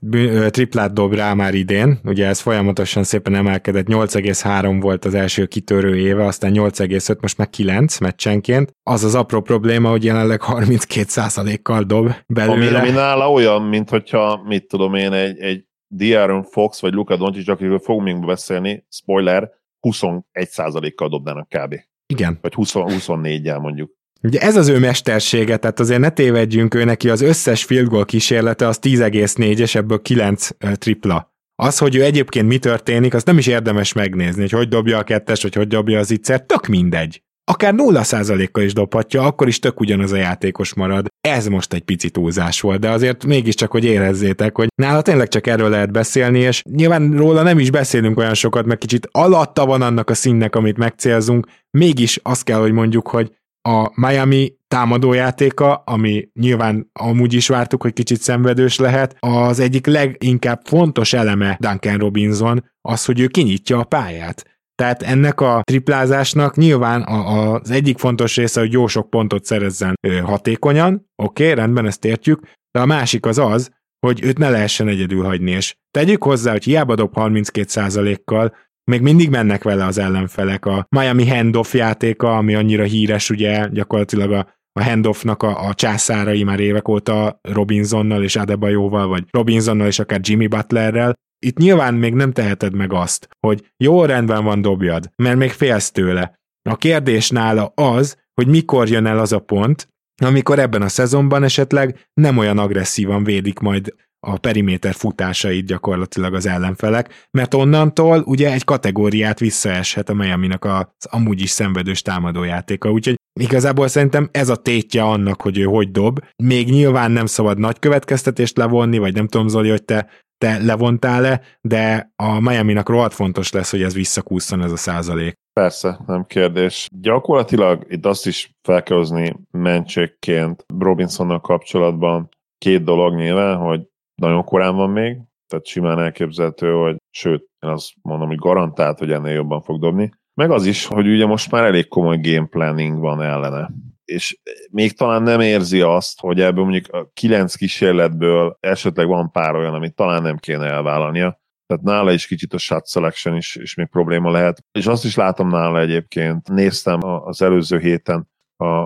[0.49, 5.97] triplát dob rá már idén, ugye ez folyamatosan szépen emelkedett, 8,3 volt az első kitörő
[5.97, 8.71] éve, aztán 8,5, most már 9 meccsenként.
[8.83, 12.77] Az az apró probléma, hogy jelenleg 32%-kal dob belőle.
[12.79, 17.15] Ami, ami nála olyan, mint hogyha, mit tudom én, egy, egy Diaron Fox vagy Luka
[17.15, 19.49] Doncic, akiről fogunk még beszélni, spoiler,
[19.81, 21.75] 21%-kal dobnának kb.
[22.05, 22.37] Igen.
[22.41, 23.91] Vagy 20, 24-jel mondjuk.
[24.23, 28.05] Ugye ez az ő mestersége, tehát azért ne tévedjünk, ő neki az összes field goal
[28.05, 31.33] kísérlete az 10,4, és ebből 9 tripla.
[31.55, 35.03] Az, hogy ő egyébként mi történik, azt nem is érdemes megnézni, hogy hogy dobja a
[35.03, 37.21] kettes, vagy hogy dobja az ittszert, tök mindegy.
[37.43, 41.07] Akár 0%-kal is dobhatja, akkor is tök ugyanaz a játékos marad.
[41.21, 45.47] Ez most egy pici túlzás volt, de azért mégiscsak, hogy érezzétek, hogy nála tényleg csak
[45.47, 49.81] erről lehet beszélni, és nyilván róla nem is beszélünk olyan sokat, mert kicsit alatta van
[49.81, 56.29] annak a színnek, amit megcélzunk, mégis azt kell, hogy mondjuk, hogy a Miami támadójátéka, ami
[56.33, 62.63] nyilván amúgy is vártuk, hogy kicsit szenvedős lehet, az egyik leginkább fontos eleme Duncan Robinson
[62.81, 64.45] az, hogy ő kinyitja a pályát.
[64.75, 69.93] Tehát ennek a triplázásnak nyilván az egyik fontos része, hogy jó sok pontot szerezzen
[70.23, 74.87] hatékonyan, oké, okay, rendben, ezt értjük, de a másik az az, hogy őt ne lehessen
[74.87, 80.65] egyedül hagyni, és tegyük hozzá, hogy hiába dob 32%-kal, még mindig mennek vele az ellenfelek.
[80.65, 84.47] A Miami handoff játéka, ami annyira híres, ugye gyakorlatilag a,
[84.79, 90.19] a handoffnak a, a császárai már évek óta Robinsonnal és Adebayoval, vagy Robinsonnal és akár
[90.23, 91.13] Jimmy Butlerrel.
[91.45, 95.91] Itt nyilván még nem teheted meg azt, hogy jó rendben van dobjad, mert még félsz
[95.91, 96.39] tőle.
[96.69, 99.87] A kérdés nála az, hogy mikor jön el az a pont,
[100.23, 103.95] amikor ebben a szezonban esetleg nem olyan agresszívan védik majd
[104.27, 110.85] a periméter futásait gyakorlatilag az ellenfelek, mert onnantól ugye egy kategóriát visszaeshet a miami az
[111.09, 116.19] amúgy is szenvedős támadójátéka, úgyhogy igazából szerintem ez a tétje annak, hogy ő hogy dob.
[116.43, 121.41] Még nyilván nem szabad nagy következtetést levonni, vagy nem tudom Zoli, hogy te te levontál-e,
[121.61, 125.33] de a Miami-nak rohadt fontos lesz, hogy ez visszakúszson ez a százalék.
[125.53, 126.87] Persze, nem kérdés.
[126.99, 133.87] Gyakorlatilag itt azt is fel kell hozni mentségként Robinsonnal kapcsolatban két dolog nyilván, hogy
[134.21, 139.11] nagyon korán van még, tehát simán elképzelhető, hogy sőt, én azt mondom, hogy garantált, hogy
[139.11, 140.11] ennél jobban fog dobni.
[140.33, 143.69] Meg az is, hogy ugye most már elég komoly game planning van ellene.
[144.05, 144.39] És
[144.71, 149.73] még talán nem érzi azt, hogy ebből mondjuk a kilenc kísérletből esetleg van pár olyan,
[149.73, 151.39] amit talán nem kéne elvállalnia.
[151.65, 154.63] Tehát nála is kicsit a shot selection is, is még probléma lehet.
[154.71, 156.49] És azt is látom nála egyébként.
[156.49, 158.29] Néztem az előző héten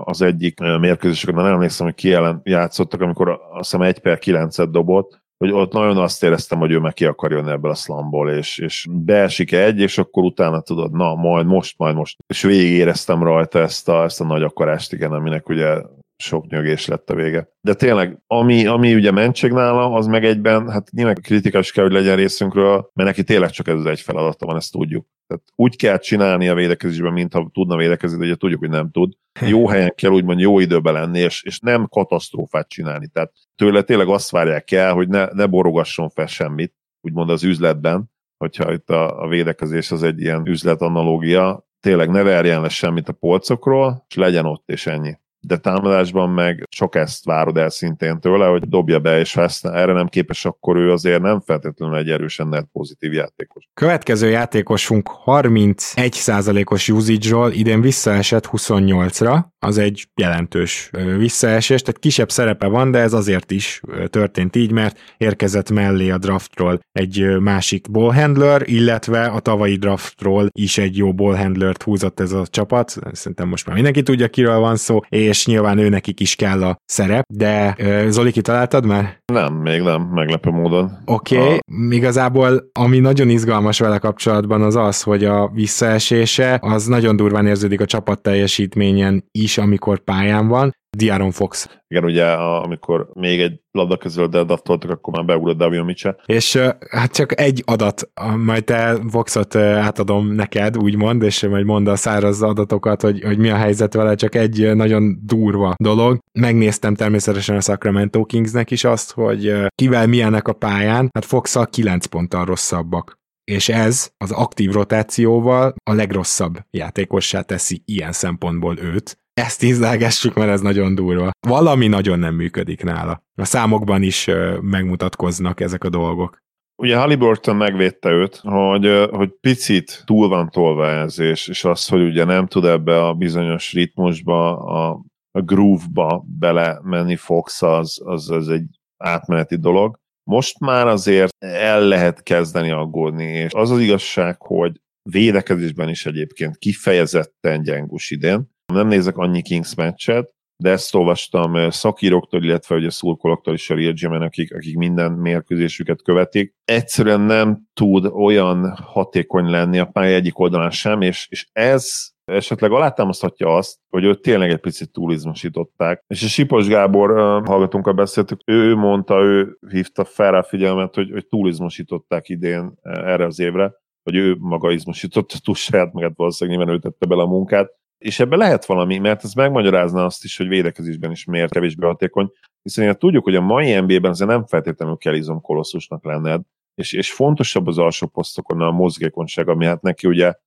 [0.04, 4.68] az egyik mérkőzéseken, nem emlékszem, hogy ki ellen játszottak, amikor azt hiszem 1 per 9-et
[4.70, 8.30] dobott, hogy ott nagyon azt éreztem, hogy ő meg ki akar jönni ebből a szlamból,
[8.30, 12.18] és, és beesik egy, és akkor utána tudod, na, majd most, majd most.
[12.26, 15.80] És végig éreztem rajta ezt a, ezt a nagy akarást, igen, aminek ugye
[16.16, 17.48] sok nyögés lett a vége.
[17.60, 21.92] De tényleg, ami, ami ugye mentség nála, az meg egyben, hát nyilván kritikus kell, hogy
[21.92, 25.06] legyen részünkről, mert neki tényleg csak ez az egy feladata van, ezt tudjuk.
[25.26, 29.12] Tehát úgy kell csinálni a védekezésben, mintha tudna védekezni, de ugye tudjuk, hogy nem tud.
[29.48, 33.06] Jó helyen kell úgymond jó időben lenni, és, és nem katasztrófát csinálni.
[33.06, 38.10] Tehát tőle tényleg azt várják el, hogy ne, ne borogasson fel semmit, úgymond az üzletben,
[38.36, 43.12] hogyha itt a, a védekezés az egy ilyen üzletanalógia, tényleg ne verjen le semmit a
[43.12, 48.46] polcokról, és legyen ott, és ennyi de támadásban meg sok ezt várod el szintén tőle,
[48.46, 52.10] hogy dobja be, és ha ezt erre nem képes, akkor ő azért nem feltétlenül egy
[52.10, 53.68] erősen net pozitív játékos.
[53.74, 62.90] Következő játékosunk 31%-os usage-ról idén visszaesett 28-ra, az egy jelentős visszaesés, tehát kisebb szerepe van,
[62.90, 69.26] de ez azért is történt így, mert érkezett mellé a draftról egy másik ballhandler, illetve
[69.26, 74.02] a tavalyi draftról is egy jó ballhandlert húzott ez a csapat, szerintem most már mindenki
[74.02, 77.76] tudja, kiről van szó, és nyilván ő nekik is kell a szerep, de
[78.08, 79.18] Zoli, kitaláltad már?
[79.32, 80.98] Nem, még nem, meglepő módon.
[81.04, 81.54] Oké, okay.
[81.54, 81.60] a...
[81.90, 87.80] igazából ami nagyon izgalmas vele kapcsolatban az az, hogy a visszaesése az nagyon durván érződik
[87.80, 91.68] a csapat teljesítményen is, amikor pályán van, Diaron Fox.
[91.88, 96.16] Igen, ugye amikor még egy labda közül draftoltak, akkor már beugrott Davion Mitchell.
[96.26, 96.58] És
[96.90, 98.10] hát csak egy adat,
[98.44, 103.50] majd te Foxot átadom neked, úgymond, és majd mondd a száraz adatokat, hogy, hogy mi
[103.50, 106.18] a helyzet vele, csak egy nagyon durva dolog.
[106.32, 112.06] Megnéztem természetesen a Sacramento Kingsnek is azt, hogy kivel milyenek a pályán, hát fox 9
[112.06, 119.62] ponttal rosszabbak és ez az aktív rotációval a legrosszabb játékossá teszi ilyen szempontból őt, ezt
[119.62, 121.30] ízlelgessük, mert ez nagyon durva.
[121.46, 123.22] Valami nagyon nem működik nála.
[123.34, 124.30] A számokban is
[124.60, 126.44] megmutatkoznak ezek a dolgok.
[126.82, 132.02] Ugye Halliburton megvédte őt, hogy, hogy picit túl van tolva ez, és, és az, hogy
[132.02, 138.30] ugye nem tud ebbe a bizonyos ritmusba, a, a groove-ba bele menni Fox, az, az,
[138.30, 139.98] az egy átmeneti dolog.
[140.30, 146.56] Most már azért el lehet kezdeni aggódni, és az az igazság, hogy védekezésben is egyébként
[146.56, 153.54] kifejezetten gyengus idén, nem nézek annyi Kings meccset, de ezt olvastam szakíróktól, illetve ugye szurkolóktól
[153.54, 156.54] is a Real akik, akik minden mérkőzésüket követik.
[156.64, 162.72] Egyszerűen nem tud olyan hatékony lenni a pálya egyik oldalán sem, és, és ez esetleg
[162.72, 166.04] alátámaszthatja azt, hogy őt tényleg egy picit túlizmosították.
[166.06, 167.10] És a Sipos Gábor
[167.46, 173.38] hallgatónkkal beszéltük, ő mondta, ő hívta fel rá figyelmet, hogy, hogy túlizmosították idén erre az
[173.38, 177.70] évre, hogy ő maga izmosította túl saját magát valószínűleg nyilván ő tette bele a munkát,
[177.98, 182.30] és ebben lehet valami, mert ez megmagyarázna azt is, hogy védekezésben is miért kevésbé hatékony,
[182.62, 186.42] hiszen én tudjuk, hogy a mai NBA-ben azért nem feltétlenül kell izomkolosszusnak lenned,
[186.74, 190.38] és, és fontosabb az alsó posztokon a mozgékonyság, ami hát neki ugye e,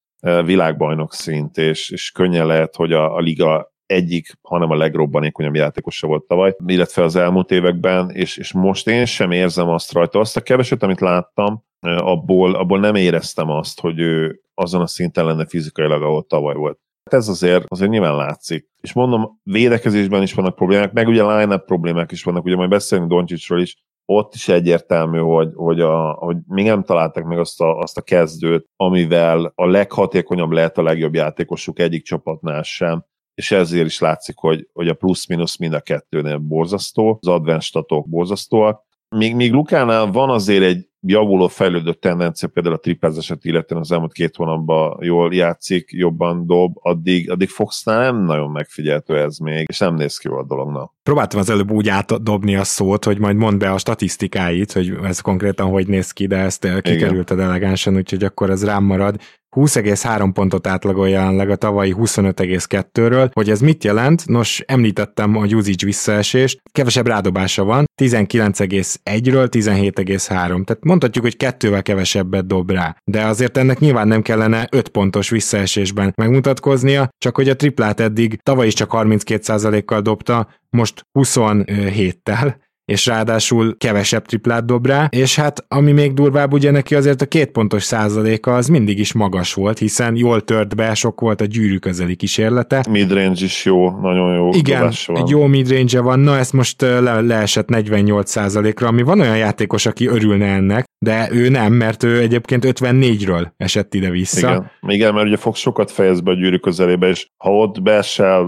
[0.45, 6.07] világbajnok szint, és, és könnyen lehet, hogy a, a liga egyik, hanem a legrobbanékonyabb játékosa
[6.07, 10.19] volt tavaly, illetve az elmúlt években, és, és most én sem érzem azt rajta.
[10.19, 15.25] Azt a keveset, amit láttam, abból, abból nem éreztem azt, hogy ő azon a szinten
[15.25, 16.79] lenne fizikailag, ahol tavaly volt.
[17.11, 18.69] Ez azért, azért nyilván látszik.
[18.81, 23.09] És mondom, védekezésben is vannak problémák, meg ugye line problémák is vannak, ugye majd beszélünk
[23.09, 23.77] Doncsicsról is,
[24.11, 28.01] ott is egyértelmű, hogy, hogy, a, hogy még nem találtak meg azt a, azt a
[28.01, 34.37] kezdőt, amivel a leghatékonyabb lehet a legjobb játékosuk egyik csapatnál sem, és ezért is látszik,
[34.37, 38.83] hogy, hogy a plusz-minusz mind a kettőnél borzasztó, az advanced statok borzasztóak.
[39.15, 44.13] Míg, míg Lukánál van azért egy javuló, fejlődő tendencia, például a triplezeset illetően az elmúlt
[44.13, 49.77] két hónapban jól játszik, jobban dob, addig, addig Foxnál nem nagyon megfigyeltő ez még, és
[49.77, 50.93] nem néz ki jól a dolognak.
[51.03, 55.19] Próbáltam az előbb úgy átdobni a szót, hogy majd mondd be a statisztikáit, hogy ez
[55.19, 59.19] konkrétan hogy néz ki, de ezt kikerülted elegánsan, úgyhogy akkor ez rám marad.
[59.55, 63.29] 20,3 pontot átlagol jelenleg a tavalyi 25,2-ről.
[63.33, 64.27] Hogy ez mit jelent?
[64.27, 70.27] Nos, említettem a usage visszaesést, kevesebb rádobása van, 19,1-ről 17,3.
[70.27, 72.95] Tehát mondhatjuk, hogy kettővel kevesebbet dob rá.
[73.03, 78.39] De azért ennek nyilván nem kellene 5 pontos visszaesésben megmutatkoznia, csak hogy a triplát eddig
[78.43, 82.55] tavaly is csak 32%-kal dobta, most 27-tel,
[82.89, 87.25] és ráadásul kevesebb triplát dob rá, és hát ami még durvább, ugye neki azért a
[87.25, 91.45] két pontos százaléka az mindig is magas volt, hiszen jól tört be, sok volt a
[91.45, 92.85] gyűrű közeli kísérlete.
[92.89, 95.17] Midrange is jó, nagyon jó Igen, van.
[95.17, 99.85] egy jó midrange van, na ezt most le, leesett 48 százalékra, ami van olyan játékos,
[99.85, 104.49] aki örülne ennek, de ő nem, mert ő egyébként 54-ről esett ide-vissza.
[104.49, 108.45] Igen, Igen mert ugye fog sokat fejez be a gyűrű közelébe, és ha ott beesel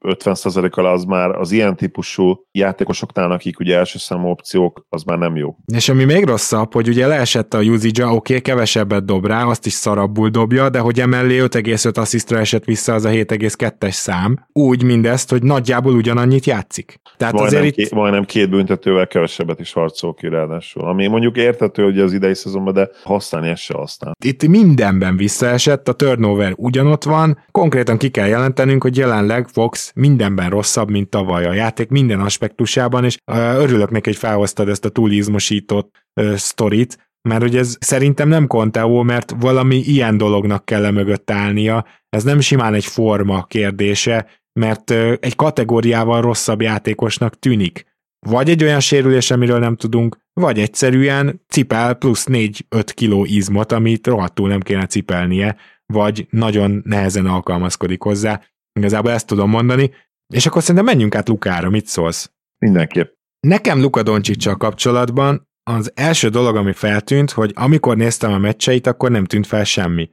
[0.00, 5.36] 50%-kal, az már az ilyen típusú játékosoknál, akik ugye első számú opciók, az már nem
[5.36, 5.56] jó.
[5.74, 9.66] És ami még rosszabb, hogy ugye leesett a usage oké, okay, kevesebbet dob rá, azt
[9.66, 14.82] is szarabbul dobja, de hogy emellé 5,5 asszisztra esett vissza az a 7,2-es szám, úgy
[14.82, 17.00] mindezt, hogy nagyjából ugyanannyit játszik.
[17.16, 17.88] Tehát majdnem azért itt...
[17.88, 20.82] Ké, majdnem két büntetővel kevesebbet is harcol ki ráadásul.
[20.82, 24.12] Ami mondjuk értető, hogy az idei szezonban, de használni ezt se használ.
[24.24, 30.50] Itt mindenben visszaesett, a turnover ugyanott van, konkrétan ki kell jelentenünk, hogy jelenleg Fox mindenben
[30.50, 36.04] rosszabb, mint tavaly a játék minden aspektusában, és örülök neki, hogy felhoztad ezt a túlizmosított
[36.34, 42.24] sztorit, mert hogy ez szerintem nem konteó, mert valami ilyen dolognak kell mögött állnia, ez
[42.24, 44.26] nem simán egy forma kérdése,
[44.60, 47.92] mert egy kategóriával rosszabb játékosnak tűnik.
[48.26, 54.06] Vagy egy olyan sérülés, amiről nem tudunk, vagy egyszerűen cipel plusz 4-5 kiló izmot, amit
[54.06, 58.40] rohadtul nem kéne cipelnie, vagy nagyon nehezen alkalmazkodik hozzá.
[58.72, 59.90] Igazából ezt tudom mondani.
[60.34, 62.32] És akkor szerintem menjünk át Lukára, mit szólsz?
[62.58, 63.12] Mindenképp.
[63.40, 69.10] Nekem Luka Doncsicsal kapcsolatban az első dolog, ami feltűnt, hogy amikor néztem a meccseit, akkor
[69.10, 70.10] nem tűnt fel semmi.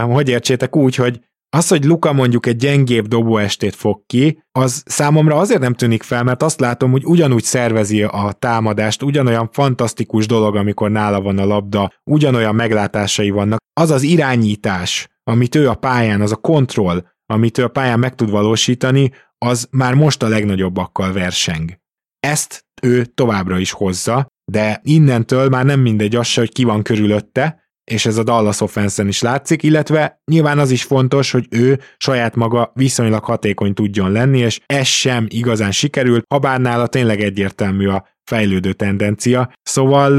[0.00, 1.20] Hogy értsétek úgy, hogy
[1.56, 6.24] Az, hogy Luka mondjuk egy gyengébb dobóestét fog ki, az számomra azért nem tűnik fel,
[6.24, 11.44] mert azt látom, hogy ugyanúgy szervezi a támadást, ugyanolyan fantasztikus dolog, amikor nála van a
[11.44, 13.58] labda, ugyanolyan meglátásai vannak.
[13.80, 18.14] Az az irányítás, amit ő a pályán, az a kontroll, amit ő a pályán meg
[18.14, 21.80] tud valósítani, az már most a legnagyobbakkal verseng.
[22.20, 26.82] Ezt ő továbbra is hozza, de innentől már nem mindegy az se, hogy ki van
[26.82, 31.80] körülötte, és ez a Dallas offense is látszik, illetve nyilván az is fontos, hogy ő
[31.96, 37.20] saját maga viszonylag hatékony tudjon lenni, és ez sem igazán sikerült, ha bár nála tényleg
[37.20, 39.52] egyértelmű a fejlődő tendencia.
[39.62, 40.10] Szóval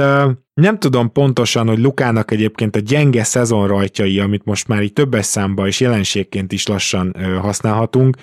[0.53, 5.25] nem tudom pontosan, hogy Lukának egyébként a gyenge szezon rajtjai, amit most már így többes
[5.25, 8.17] számba és jelenségként is lassan használhatunk,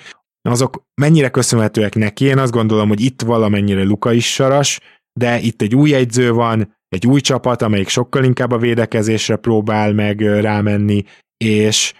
[0.49, 2.25] azok mennyire köszönhetőek neki.
[2.25, 4.79] Én azt gondolom, hogy itt valamennyire Luka is saras,
[5.19, 9.93] de itt egy új egyző van, egy új csapat, amelyik sokkal inkább a védekezésre próbál
[9.93, 11.03] meg rámenni,
[11.37, 11.93] és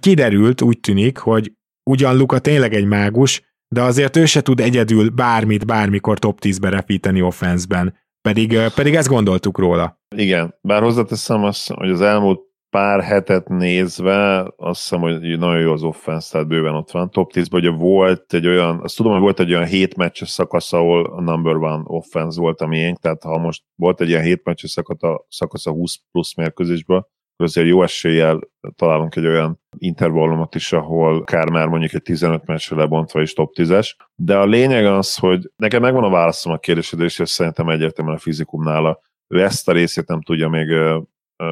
[0.00, 1.52] kiderült, úgy tűnik, hogy
[1.90, 3.42] ugyan Luka tényleg egy mágus,
[3.74, 7.96] de azért ő se tud egyedül bármit, bármikor top 10-be repíteni offenszben.
[8.20, 10.00] Pedig, pedig ezt gondoltuk róla.
[10.16, 12.40] Igen, bár hozzáteszem azt, hogy az elmúlt
[12.70, 17.10] pár hetet nézve azt hiszem, hogy nagyon jó az offense, tehát bőven ott van.
[17.10, 20.72] Top 10 ugye volt egy olyan, azt tudom, hogy volt egy olyan 7 meccses szakasz,
[20.72, 24.44] ahol a number one offense volt a miénk, tehát ha most volt egy ilyen 7
[24.44, 28.40] meccses szakasz a, szakasz a 20 plusz mérkőzésből, akkor azért jó eséllyel
[28.76, 33.52] találunk egy olyan intervallumot is, ahol kár már mondjuk egy 15 meccsre lebontva is top
[33.56, 33.96] 10-es.
[34.14, 38.20] De a lényeg az, hogy nekem megvan a válaszom a kérdésedre, és szerintem egyértelműen a
[38.20, 40.68] fizikumnál ő ezt a részét nem tudja még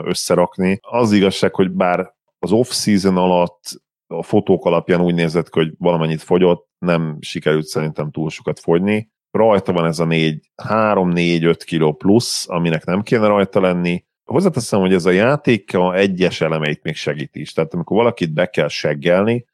[0.05, 0.79] összerakni.
[0.81, 3.63] Az igazság, hogy bár az off-season alatt
[4.07, 9.11] a fotók alapján úgy nézett ki, hogy valamennyit fogyott, nem sikerült szerintem túl sokat fogyni.
[9.31, 14.05] Rajta van ez a 4, 3-4-5 kiló plusz, aminek nem kéne rajta lenni.
[14.25, 17.53] Hozzáteszem, hogy ez a játék a egyes elemeit még segít is.
[17.53, 19.47] Tehát amikor valakit be kell seggelni,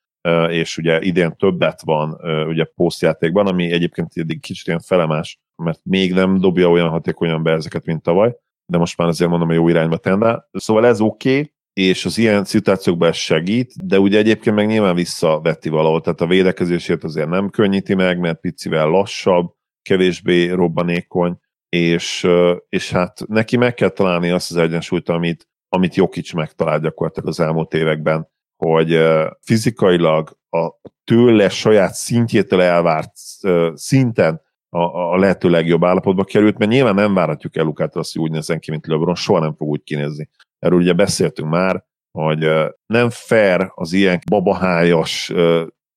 [0.49, 6.13] és ugye idén többet van ugye posztjátékban, ami egyébként eddig kicsit ilyen felemás, mert még
[6.13, 8.37] nem dobja olyan hatékonyan be ezeket, mint tavaly,
[8.73, 10.49] de most már azért mondom, hogy jó irányba tendál.
[10.53, 14.95] Szóval ez oké, okay, és az ilyen szituációkban ez segít, de ugye egyébként meg nyilván
[14.95, 19.53] visszavetti valahol, tehát a védekezését azért nem könnyíti meg, mert picivel lassabb,
[19.83, 21.37] kevésbé robbanékony,
[21.69, 22.29] és,
[22.69, 27.41] és hát neki meg kell találni azt az egyensúlyt, amit, amit Jokic megtalált gyakorlatilag az
[27.41, 29.01] elmúlt években, hogy
[29.41, 30.69] fizikailag a
[31.05, 33.13] tőle saját szintjétől elvárt
[33.75, 34.42] szinten
[34.75, 38.31] a, a lehető legjobb állapotba került, mert nyilván nem várhatjuk el Lukát azt, hogy úgy
[38.31, 40.29] nézzen ki, mint LeBron, soha nem fog úgy kinézni.
[40.59, 41.85] Erről ugye beszéltünk már,
[42.19, 42.49] hogy
[42.87, 45.33] nem fair az ilyen babahájas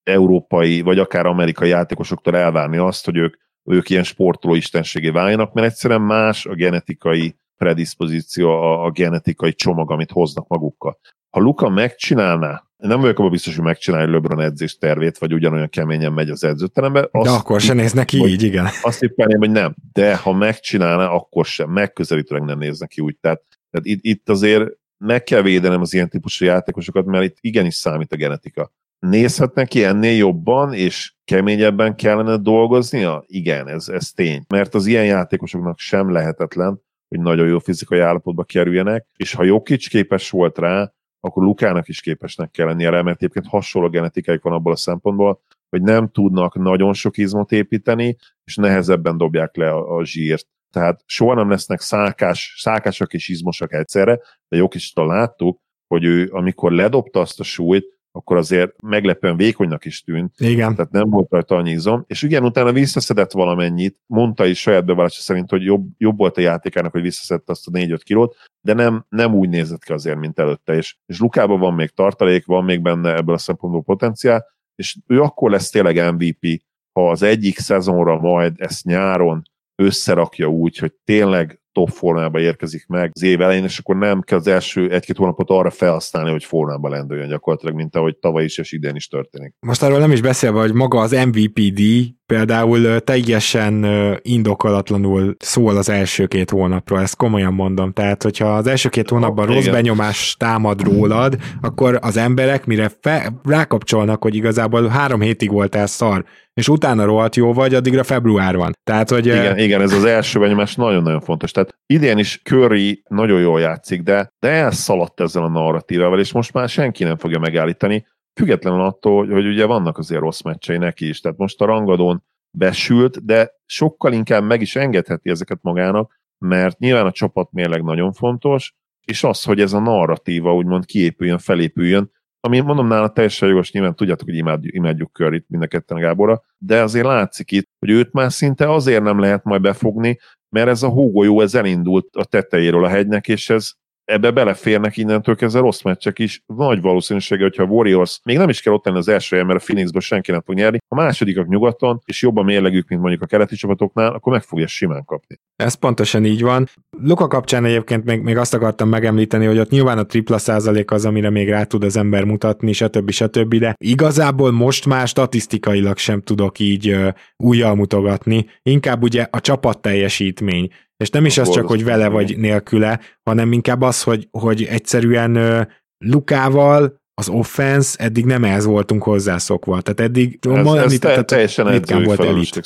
[0.04, 5.68] európai, vagy akár amerikai játékosoktól elvárni azt, hogy ők, ők ilyen sportoló istenségé váljanak, mert
[5.68, 11.00] egyszerűen más a genetikai predispozíció, a, a genetikai csomag, amit hoznak magukkal.
[11.30, 16.14] Ha Luka megcsinálná nem vagyok abban biztos, hogy megcsinálja LeBron edzés tervét, vagy ugyanolyan keményen
[16.14, 17.10] megy az edzőterembe.
[17.12, 18.68] De akkor se néz neki így, igen.
[18.82, 19.76] Azt hinném, hogy nem.
[19.94, 21.70] De ha megcsinálna, akkor sem.
[21.70, 23.18] Megközelítőleg nem néz neki úgy.
[23.22, 27.76] Tehát, tehát itt, itt azért meg kell védenem az ilyen típusú játékosokat, mert itt igenis
[27.76, 28.72] számít a genetika.
[29.00, 33.24] Nézhet neki ennél jobban és keményebben kellene dolgoznia?
[33.28, 34.44] Igen, ez, ez tény.
[34.48, 39.88] Mert az ilyen játékosoknak sem lehetetlen, hogy nagyon jó fizikai állapotba kerüljenek, és ha Jokic
[39.88, 40.94] képes volt rá,
[41.26, 45.42] akkor Lukának is képesnek kell lennie rá, mert egyébként hasonló genetikáik van abból a szempontból,
[45.70, 50.48] hogy nem tudnak nagyon sok izmot építeni, és nehezebben dobják le a, a zsírt.
[50.72, 56.30] Tehát soha nem lesznek szálkás, szálkásak és izmosak egyszerre, de jók is láttuk, hogy ő,
[56.32, 60.34] amikor ledobta azt a súlyt, akkor azért meglepően vékonynak is tűnt.
[60.38, 60.76] Igen.
[60.76, 62.04] Tehát nem volt rajta annyi izom.
[62.08, 66.42] És igen, utána visszaszedett valamennyit, mondta is saját bevallása szerint, hogy jobb, jobb volt a
[66.42, 70.40] játékának, hogy visszaszedte azt a 4-5 kilót, de nem, nem úgy nézett ki azért, mint
[70.40, 70.76] előtte.
[70.76, 74.46] És, és Lukában van még tartalék, van még benne ebből a szempontból potenciál,
[74.76, 76.62] és ő akkor lesz tényleg MVP,
[76.92, 79.42] ha az egyik szezonra majd ezt nyáron
[79.76, 84.38] összerakja úgy, hogy tényleg top formába érkezik meg az év elején, és akkor nem kell
[84.38, 88.72] az első egy-két hónapot arra felhasználni, hogy formában lendüljön gyakorlatilag, mint ahogy tavaly is és
[88.72, 89.54] idén is történik.
[89.60, 91.82] Most arról nem is beszélve, hogy maga az MVPD
[92.26, 93.86] például teljesen
[94.22, 97.92] indokolatlanul szól az első két hónapról, ezt komolyan mondom.
[97.92, 103.34] Tehát, hogyha az első két hónapban rossz benyomás támad rólad, akkor az emberek mire fe,
[103.44, 108.74] rákapcsolnak, hogy igazából három hétig voltál szar, és utána rohadt jó vagy, addigra február van.
[108.84, 109.26] Tehát, hogy...
[109.26, 111.52] Igen, igen, ez az első benyomás nagyon-nagyon fontos.
[111.52, 116.54] Tehát idén is Curry nagyon jól játszik, de, de elszaladt ezzel a narratívával, és most
[116.54, 118.06] már senki nem fogja megállítani,
[118.36, 121.22] függetlenül attól, hogy ugye vannak azért rossz meccsei neki is.
[121.22, 122.24] Tehát most a rangadón
[122.58, 128.14] besült, de sokkal inkább meg is engedheti ezeket magának, mert nyilván a csapat mérleg nagyon
[128.14, 128.74] fontos,
[129.06, 133.96] és az, hogy ez a narratíva úgymond kiépüljön, felépüljön, ami mondom nála teljesen jogos, nyilván
[133.96, 138.14] tudjátok, hogy imádjuk, imádjuk Curryt mind a ketten Gáborra, de azért látszik itt, hogy őt
[138.14, 140.18] már szinte azért nem lehet majd befogni,
[140.50, 143.72] mert ez a hógolyó, ez elindult a tetejéről a hegynek, és ez
[144.06, 146.44] ebbe beleférnek innentől kezdve rossz meccsek is.
[146.46, 149.62] Nagy valószínűsége, hogyha a Warriors még nem is kell ott lenni az első helyen, mert
[149.62, 153.26] a Phoenixből senki nem fog nyerni, a másodikak nyugaton, és jobban mérlegük, mint mondjuk a
[153.26, 155.40] keleti csapatoknál, akkor meg fogja simán kapni.
[155.56, 156.68] Ez pontosan így van.
[156.90, 161.06] Luka kapcsán egyébként még, még azt akartam megemlíteni, hogy ott nyilván a tripla százalék az,
[161.06, 163.12] amire még rá tud az ember mutatni, stb.
[163.12, 163.56] stb.
[163.56, 166.98] De igazából most már statisztikailag sem tudok így
[167.38, 168.46] újjal mutogatni.
[168.62, 170.70] Inkább ugye a csapat teljesítmény.
[170.98, 175.68] És nem is az csak, hogy vele vagy nélküle, hanem inkább az, hogy, hogy egyszerűen
[175.98, 179.82] Lukával az offense eddig nem ehhez voltunk hozzászokva.
[179.82, 182.62] Tehát eddig ez, ma ez te, teljesen edzői volt elit.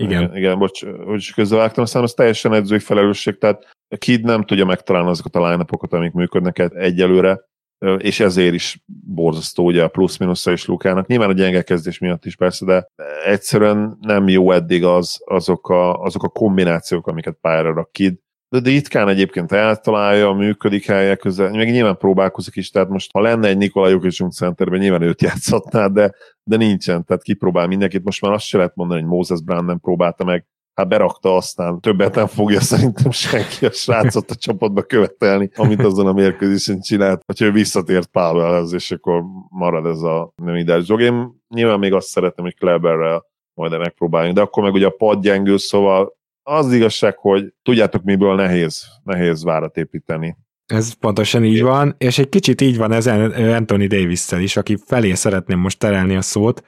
[0.00, 0.22] Igen.
[0.22, 0.36] igen.
[0.36, 4.64] Igen, bocs, hogy is közbevágtam, aztán ez teljesen edzői felelősség, tehát a Kid nem tudja
[4.64, 7.40] megtalálni azokat a line amik működnek egyelőre,
[7.98, 11.06] és ezért is borzasztó ugye a plusz-minusza is Lukának.
[11.06, 12.88] Nyilván a gyenge kezdés miatt is persze, de
[13.24, 18.14] egyszerűen nem jó eddig az, azok, a, azok a kombinációk, amiket pályára rak Kid.
[18.48, 23.20] De, de ritkán egyébként eltalálja, működik helyek közel, meg nyilván próbálkozik is, tehát most ha
[23.20, 28.04] lenne egy Nikolaj Jokicsunk centerben, nyilván őt játszhatná, de, de nincsen, tehát kipróbál mindenkit.
[28.04, 30.46] Most már azt se lehet mondani, hogy Moses Brown nem próbálta meg,
[30.76, 36.06] hát berakta, aztán többet nem fogja szerintem senki a srácot a csapatba követelni, amit azon
[36.06, 41.02] a mérkőzésen csinált, hogy ő visszatért Powellhez, és akkor marad ez a nem ideális dolog.
[41.02, 45.22] Én nyilván még azt szeretném, hogy Kleberrel majd megpróbáljunk, de akkor meg ugye a pad
[45.22, 50.36] gyengül, szóval az igazság, hogy tudjátok miből nehéz, nehéz várat építeni.
[50.66, 55.14] Ez pontosan így van, és egy kicsit így van ez Anthony davis is, aki felé
[55.14, 56.62] szeretném most terelni a szót.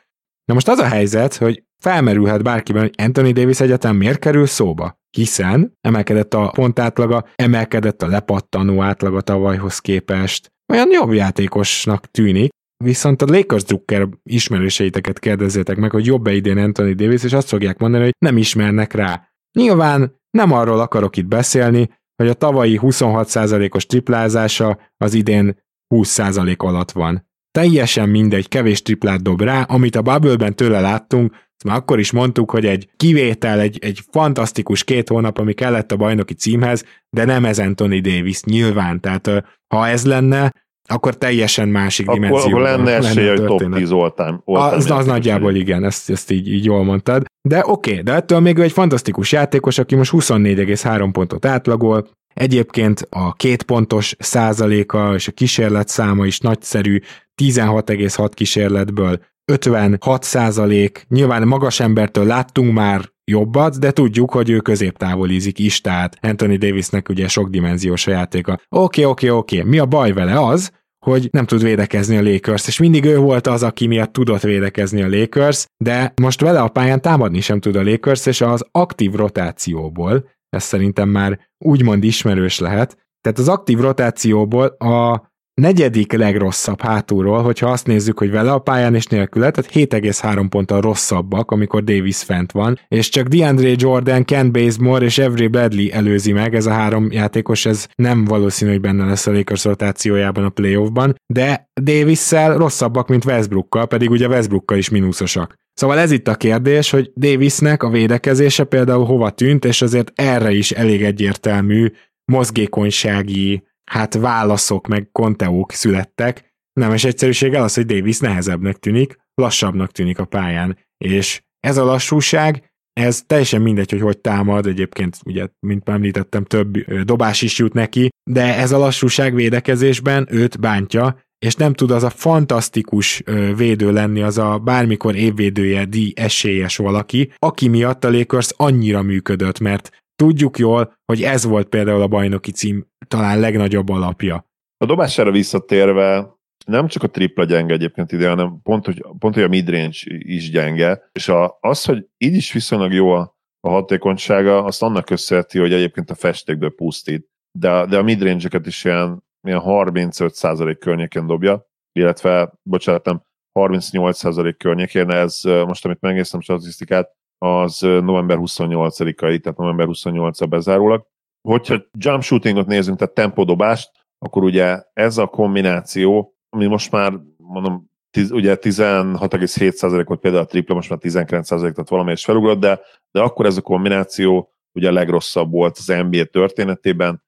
[0.45, 4.99] Na most az a helyzet, hogy felmerülhet bárkiben, hogy Anthony Davis egyetem miért kerül szóba?
[5.11, 10.53] Hiszen emelkedett a pontátlaga, emelkedett a lepattanó átlaga tavalyhoz képest.
[10.73, 12.51] Olyan jobb játékosnak tűnik,
[12.85, 17.79] Viszont a Lakers Drucker ismerőseiteket kérdezzétek meg, hogy jobb-e idén Anthony Davis, és azt fogják
[17.79, 19.29] mondani, hogy nem ismernek rá.
[19.59, 25.59] Nyilván nem arról akarok itt beszélni, hogy a tavalyi 26%-os triplázása az idén
[25.95, 27.28] 20% alatt van.
[27.59, 31.35] Teljesen mindegy, kevés triplát dob rá, amit a bubble tőle láttunk,
[31.65, 35.97] már akkor is mondtuk, hogy egy kivétel, egy, egy fantasztikus két hónap, ami kellett a
[35.97, 39.01] bajnoki címhez, de nem ez Anthony Davis, nyilván.
[39.01, 39.31] Tehát
[39.75, 40.53] ha ez lenne,
[40.89, 42.49] akkor teljesen másik akkor, dimenzió.
[42.49, 44.43] Akkor lenne esélye, hogy top 10 oltán.
[44.45, 47.25] Az, az nagyjából igen, ezt, ezt így, így jól mondtad.
[47.49, 52.09] De oké, okay, de ettől még ő egy fantasztikus játékos, aki most 24,3 pontot átlagol,
[52.39, 56.99] Egyébként a két pontos százaléka és a kísérlet száma is nagyszerű,
[57.43, 61.07] 16,6 kísérletből 56 százalék.
[61.09, 67.09] Nyilván magas embertől láttunk már jobbat, de tudjuk, hogy ő középtávolizik is, tehát Anthony Davisnek
[67.09, 68.61] ugye sok dimenziós a játéka.
[68.69, 70.71] Oké, oké, oké, mi a baj vele az,
[71.05, 75.03] hogy nem tud védekezni a Lakers, és mindig ő volt az, aki miatt tudott védekezni
[75.03, 79.13] a Lakers, de most vele a pályán támadni sem tud a Lakers, és az aktív
[79.13, 85.27] rotációból, ez szerintem már úgymond ismerős lehet, tehát az aktív rotációból a
[85.59, 90.81] negyedik legrosszabb hátulról, hogyha azt nézzük, hogy vele a pályán és nélküle, tehát 7,3 ponttal
[90.81, 96.33] rosszabbak, amikor Davis fent van, és csak DeAndre Jordan, Ken Bazemore és Every Bradley előzi
[96.33, 100.49] meg, ez a három játékos, ez nem valószínű, hogy benne lesz a Lakers rotációjában a
[100.49, 105.55] playoffban, de Davis-szel rosszabbak, mint Westbrookkal, pedig ugye Westbrookkal is mínuszosak.
[105.79, 110.51] Szóval ez itt a kérdés, hogy Davisnek a védekezése például hova tűnt, és azért erre
[110.51, 111.93] is elég egyértelmű
[112.25, 116.55] mozgékonysági hát válaszok meg konteók születtek.
[116.73, 122.73] Nemes egyszerűséggel az, hogy Davis nehezebbnek tűnik, lassabbnak tűnik a pályán, és ez a lassúság,
[122.93, 127.73] ez teljesen mindegy, hogy hogy támad, egyébként ugye, mint már említettem, több dobás is jut
[127.73, 133.23] neki, de ez a lassúság védekezésben őt bántja, és nem tud az a fantasztikus
[133.57, 139.59] védő lenni, az a bármikor évvédője, díj esélyes valaki, aki miatt a Lakers annyira működött,
[139.59, 144.47] mert tudjuk jól, hogy ez volt például a bajnoki cím talán legnagyobb alapja.
[144.77, 146.37] A dobására visszatérve
[146.67, 150.51] nem csak a tripla gyenge egyébként ide, hanem pont, hogy, pont, hogy a midrange is
[150.51, 155.59] gyenge, és a, az, hogy így is viszonylag jó a, a hatékonysága, azt annak köszönheti,
[155.59, 157.29] hogy egyébként a festékből pusztít,
[157.59, 163.23] de, de a midrange-eket is ilyen, ilyen 35% környéken dobja, illetve, bocsánat, nem,
[163.53, 171.07] 38% környékén, ez most, amit megnéztem statisztikát, az november 28-ai, tehát november 28-a bezárólag.
[171.49, 177.91] Hogyha jump shootingot nézünk, tehát tempodobást, akkor ugye ez a kombináció, ami most már mondom,
[178.11, 182.81] tiz, ugye 16,7% volt például a tripla, most már 19%, tehát valamelyes felugrott, de,
[183.11, 187.23] de akkor ez a kombináció ugye a legrosszabb volt az NBA történetében.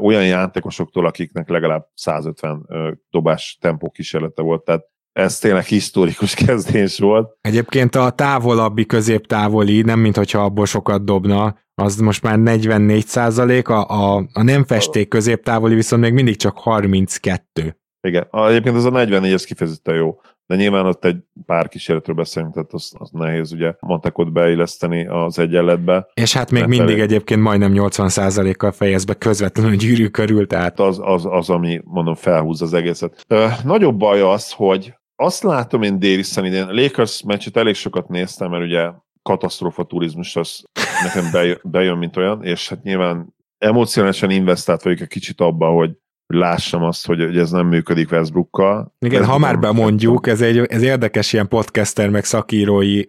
[0.00, 2.68] Olyan játékosoktól, akiknek legalább 150
[3.10, 7.36] dobás tempó kísérlete volt, tehát ez tényleg historikus kezdés volt.
[7.40, 13.68] Egyébként a távolabbi középtávoli, nem mint hogyha abból sokat dobna, az most már 44 százalék,
[13.68, 17.76] a, a, a nem festék középtávoli viszont még mindig csak 32.
[18.00, 21.16] Igen, egyébként az a 44, ez kifejezetten jó de nyilván ott egy
[21.46, 26.08] pár kísérletről beszélünk, tehát az, az nehéz ugye matekot beilleszteni az egyenletbe.
[26.14, 27.00] És hát még mindig pedig...
[27.00, 30.80] egyébként majdnem 80%-kal fejez be közvetlenül a gyűrű körül, tehát...
[30.80, 33.24] Az, az, az, ami mondom felhúz az egészet.
[33.28, 38.50] Ö, nagyobb baj az, hogy azt látom én Davis-en idén, Lakers meccset elég sokat néztem,
[38.50, 38.90] mert ugye
[39.22, 40.64] katasztrófa turizmus az
[41.02, 45.90] nekem bejön, bejön, mint olyan, és hát nyilván emocionálisan investált vagyok egy kicsit abba, hogy
[46.26, 48.94] lássam azt, hogy, hogy ez nem működik Westbrookkal.
[48.98, 53.02] Igen, ha már bemondjuk, ez egy ez érdekes ilyen podcaster, meg szakírói,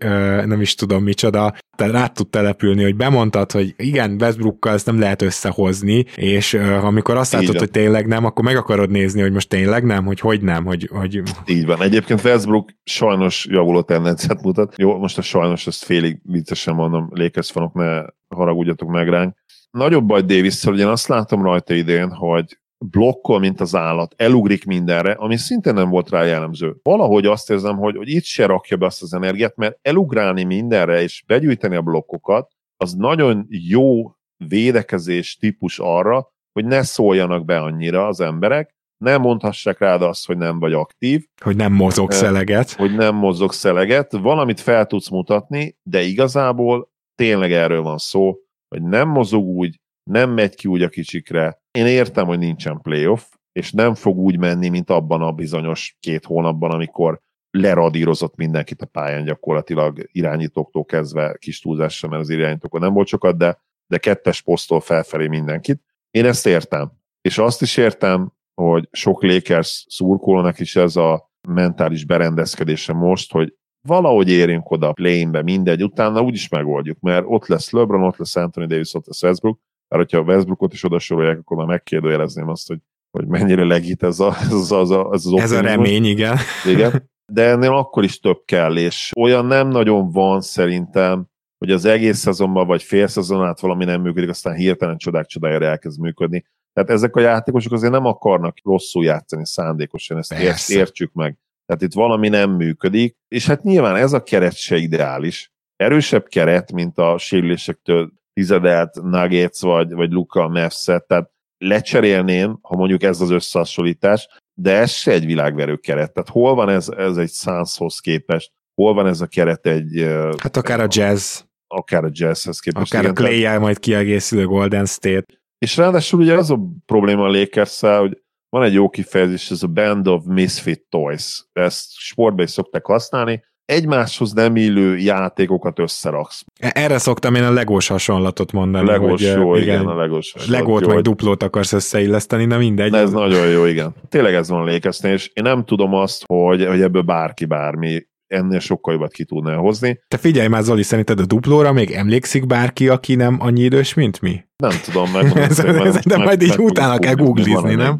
[0.45, 4.99] nem is tudom micsoda, te rá tud települni, hogy bemondtad, hogy igen, Westbrookkal ezt nem
[4.99, 9.49] lehet összehozni, és amikor azt látod, hogy tényleg nem, akkor meg akarod nézni, hogy most
[9.49, 10.89] tényleg nem, hogy hogy nem, hogy...
[10.91, 11.21] hogy...
[11.45, 11.81] Így van.
[11.81, 14.73] Egyébként Westbrook sajnos javuló tendenciát mutat.
[14.77, 18.01] Jó, most a sajnos ezt félig viccesen mondom, Lakers fanok, ne
[18.35, 19.35] haragudjatok meg ránk.
[19.71, 24.65] Nagyobb baj davis hogy én azt látom rajta idén, hogy blokkol, mint az állat, elugrik
[24.65, 26.75] mindenre, ami szintén nem volt rá jellemző.
[26.83, 31.01] Valahogy azt érzem, hogy, hogy itt se rakja be azt az energiát, mert elugrálni mindenre
[31.01, 34.11] és begyűjteni a blokkokat, az nagyon jó
[34.47, 40.37] védekezés típus arra, hogy ne szóljanak be annyira az emberek, nem mondhassák rád azt, hogy
[40.37, 41.25] nem vagy aktív.
[41.41, 42.71] Hogy nem mozog szeleget.
[42.71, 44.11] Hogy nem mozog szeleget.
[44.11, 50.29] Valamit fel tudsz mutatni, de igazából tényleg erről van szó, hogy nem mozog úgy, nem
[50.29, 51.61] megy ki úgy a kicsikre.
[51.71, 56.25] Én értem, hogy nincsen playoff, és nem fog úgy menni, mint abban a bizonyos két
[56.25, 57.19] hónapban, amikor
[57.51, 63.37] leradírozott mindenkit a pályán gyakorlatilag irányítóktól kezdve kis túlzással, mert az irányítókon nem volt sokat,
[63.37, 65.81] de, de kettes posztól felfelé mindenkit.
[66.11, 66.91] Én ezt értem.
[67.21, 68.31] És azt is értem,
[68.61, 73.53] hogy sok Lakers szurkolónak is ez a mentális berendezkedése most, hogy
[73.87, 78.35] valahogy érjünk oda a play mindegy, utána úgyis megoldjuk, mert ott lesz LeBron, ott lesz
[78.35, 82.49] Anthony Davis, ott lesz Westbrook, mert hogyha a Westbrookot is oda sorolják, akkor már megkérdőjelezném
[82.49, 82.79] azt, hogy,
[83.11, 86.37] hogy mennyire legít ez, a, ez, az, az, az, az Ez a remény, igen.
[86.65, 86.91] igen.
[87.33, 91.25] De ennél akkor is több kell, és olyan nem nagyon van szerintem,
[91.57, 95.65] hogy az egész szezonban vagy fél szezon át valami nem működik, aztán hirtelen csodák csodájára
[95.65, 96.45] elkezd működni.
[96.73, 100.73] Tehát ezek a játékosok azért nem akarnak rosszul játszani szándékosan, ezt Persze.
[100.73, 101.37] értsük meg.
[101.65, 105.51] Tehát itt valami nem működik, és hát nyilván ez a keret se ideális.
[105.75, 113.03] Erősebb keret, mint a sérülésektől tizedelt Nuggets vagy, vagy Luka Mavs-et, tehát lecserélném, ha mondjuk
[113.03, 116.13] ez az összehasonlítás, de ez se egy világverő keret.
[116.13, 120.07] Tehát hol van ez, ez egy Sunshoz képest, hol van ez a keret egy...
[120.37, 121.39] Hát akár a jazz.
[121.67, 122.93] Akár a jazzhez képest.
[122.93, 123.59] Akár igen, a clay tehát...
[123.59, 125.25] majd kiegészülő Golden State.
[125.57, 129.67] És ráadásul ugye az a probléma a lakers hogy van egy jó kifejezés, ez a
[129.67, 131.45] Band of Misfit Toys.
[131.53, 136.43] Ezt sportban is szokták használni, egymáshoz nem illő játékokat összeraksz.
[136.59, 138.87] E, erre szoktam én a legós hasonlatot mondani.
[138.87, 142.91] Legós hogy, jó, igen, igen, a legós Legót jó, meg duplót akarsz összeilleszteni, de mindegy.
[142.91, 143.95] De ez nagyon jó, igen.
[144.09, 148.05] Tényleg ez van a lékeznél, és én nem tudom azt, hogy, hogy ebből bárki bármi
[148.27, 149.99] ennél sokkal jobbat ki tudná hozni.
[150.07, 154.21] Te figyelj már, Zoli, szerinted a duplóra még emlékszik bárki, aki nem annyi idős, mint
[154.21, 154.45] mi?
[154.57, 155.37] Nem tudom, meg.
[155.37, 157.95] ez, ez, de majd így utána kell googlizni, nem?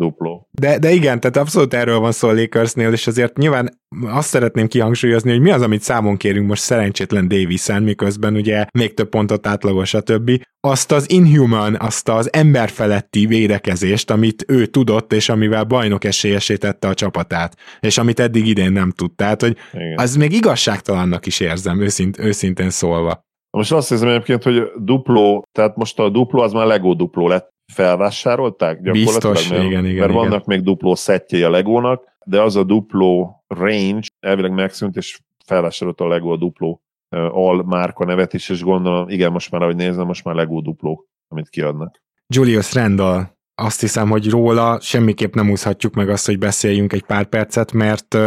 [0.62, 4.68] De, de igen, tehát abszolút erről van szó a Lakersnél, és azért nyilván azt szeretném
[4.68, 9.48] kihangsúlyozni, hogy mi az, amit számon kérünk most szerencsétlen Davisen, miközben ugye még több pontot
[9.48, 10.42] átlagos, a többi.
[10.60, 16.94] Azt az inhuman, azt az emberfeletti védekezést, amit ő tudott, és amivel bajnok esélyesítette a
[16.94, 19.16] csapatát, és amit eddig idén nem tud.
[19.16, 19.94] Tehát, hogy Igen.
[19.98, 23.26] az még igazságtalannak is érzem, őszint, őszintén szólva.
[23.58, 27.56] Most azt hiszem egyébként, hogy dupló, tehát most a dupló az már Lego dupló lett.
[27.74, 29.34] Felvásárolták gyakorlatilag?
[29.34, 29.98] Biztos, mert, igen, igen.
[29.98, 30.24] Mert igen.
[30.24, 36.02] vannak még dupló szettjei a Legónak, de az a dupló range elvileg megszűnt, és felvásárolt
[36.02, 40.06] a Lego a dupló al márka nevet is, és gondolom, igen, most már ahogy nézem,
[40.06, 42.02] most már Lego dupló, amit kiadnak.
[42.34, 43.24] Julius Randall,
[43.56, 48.18] azt hiszem, hogy róla semmiképp nem úszhatjuk meg azt, hogy beszéljünk egy pár percet, mert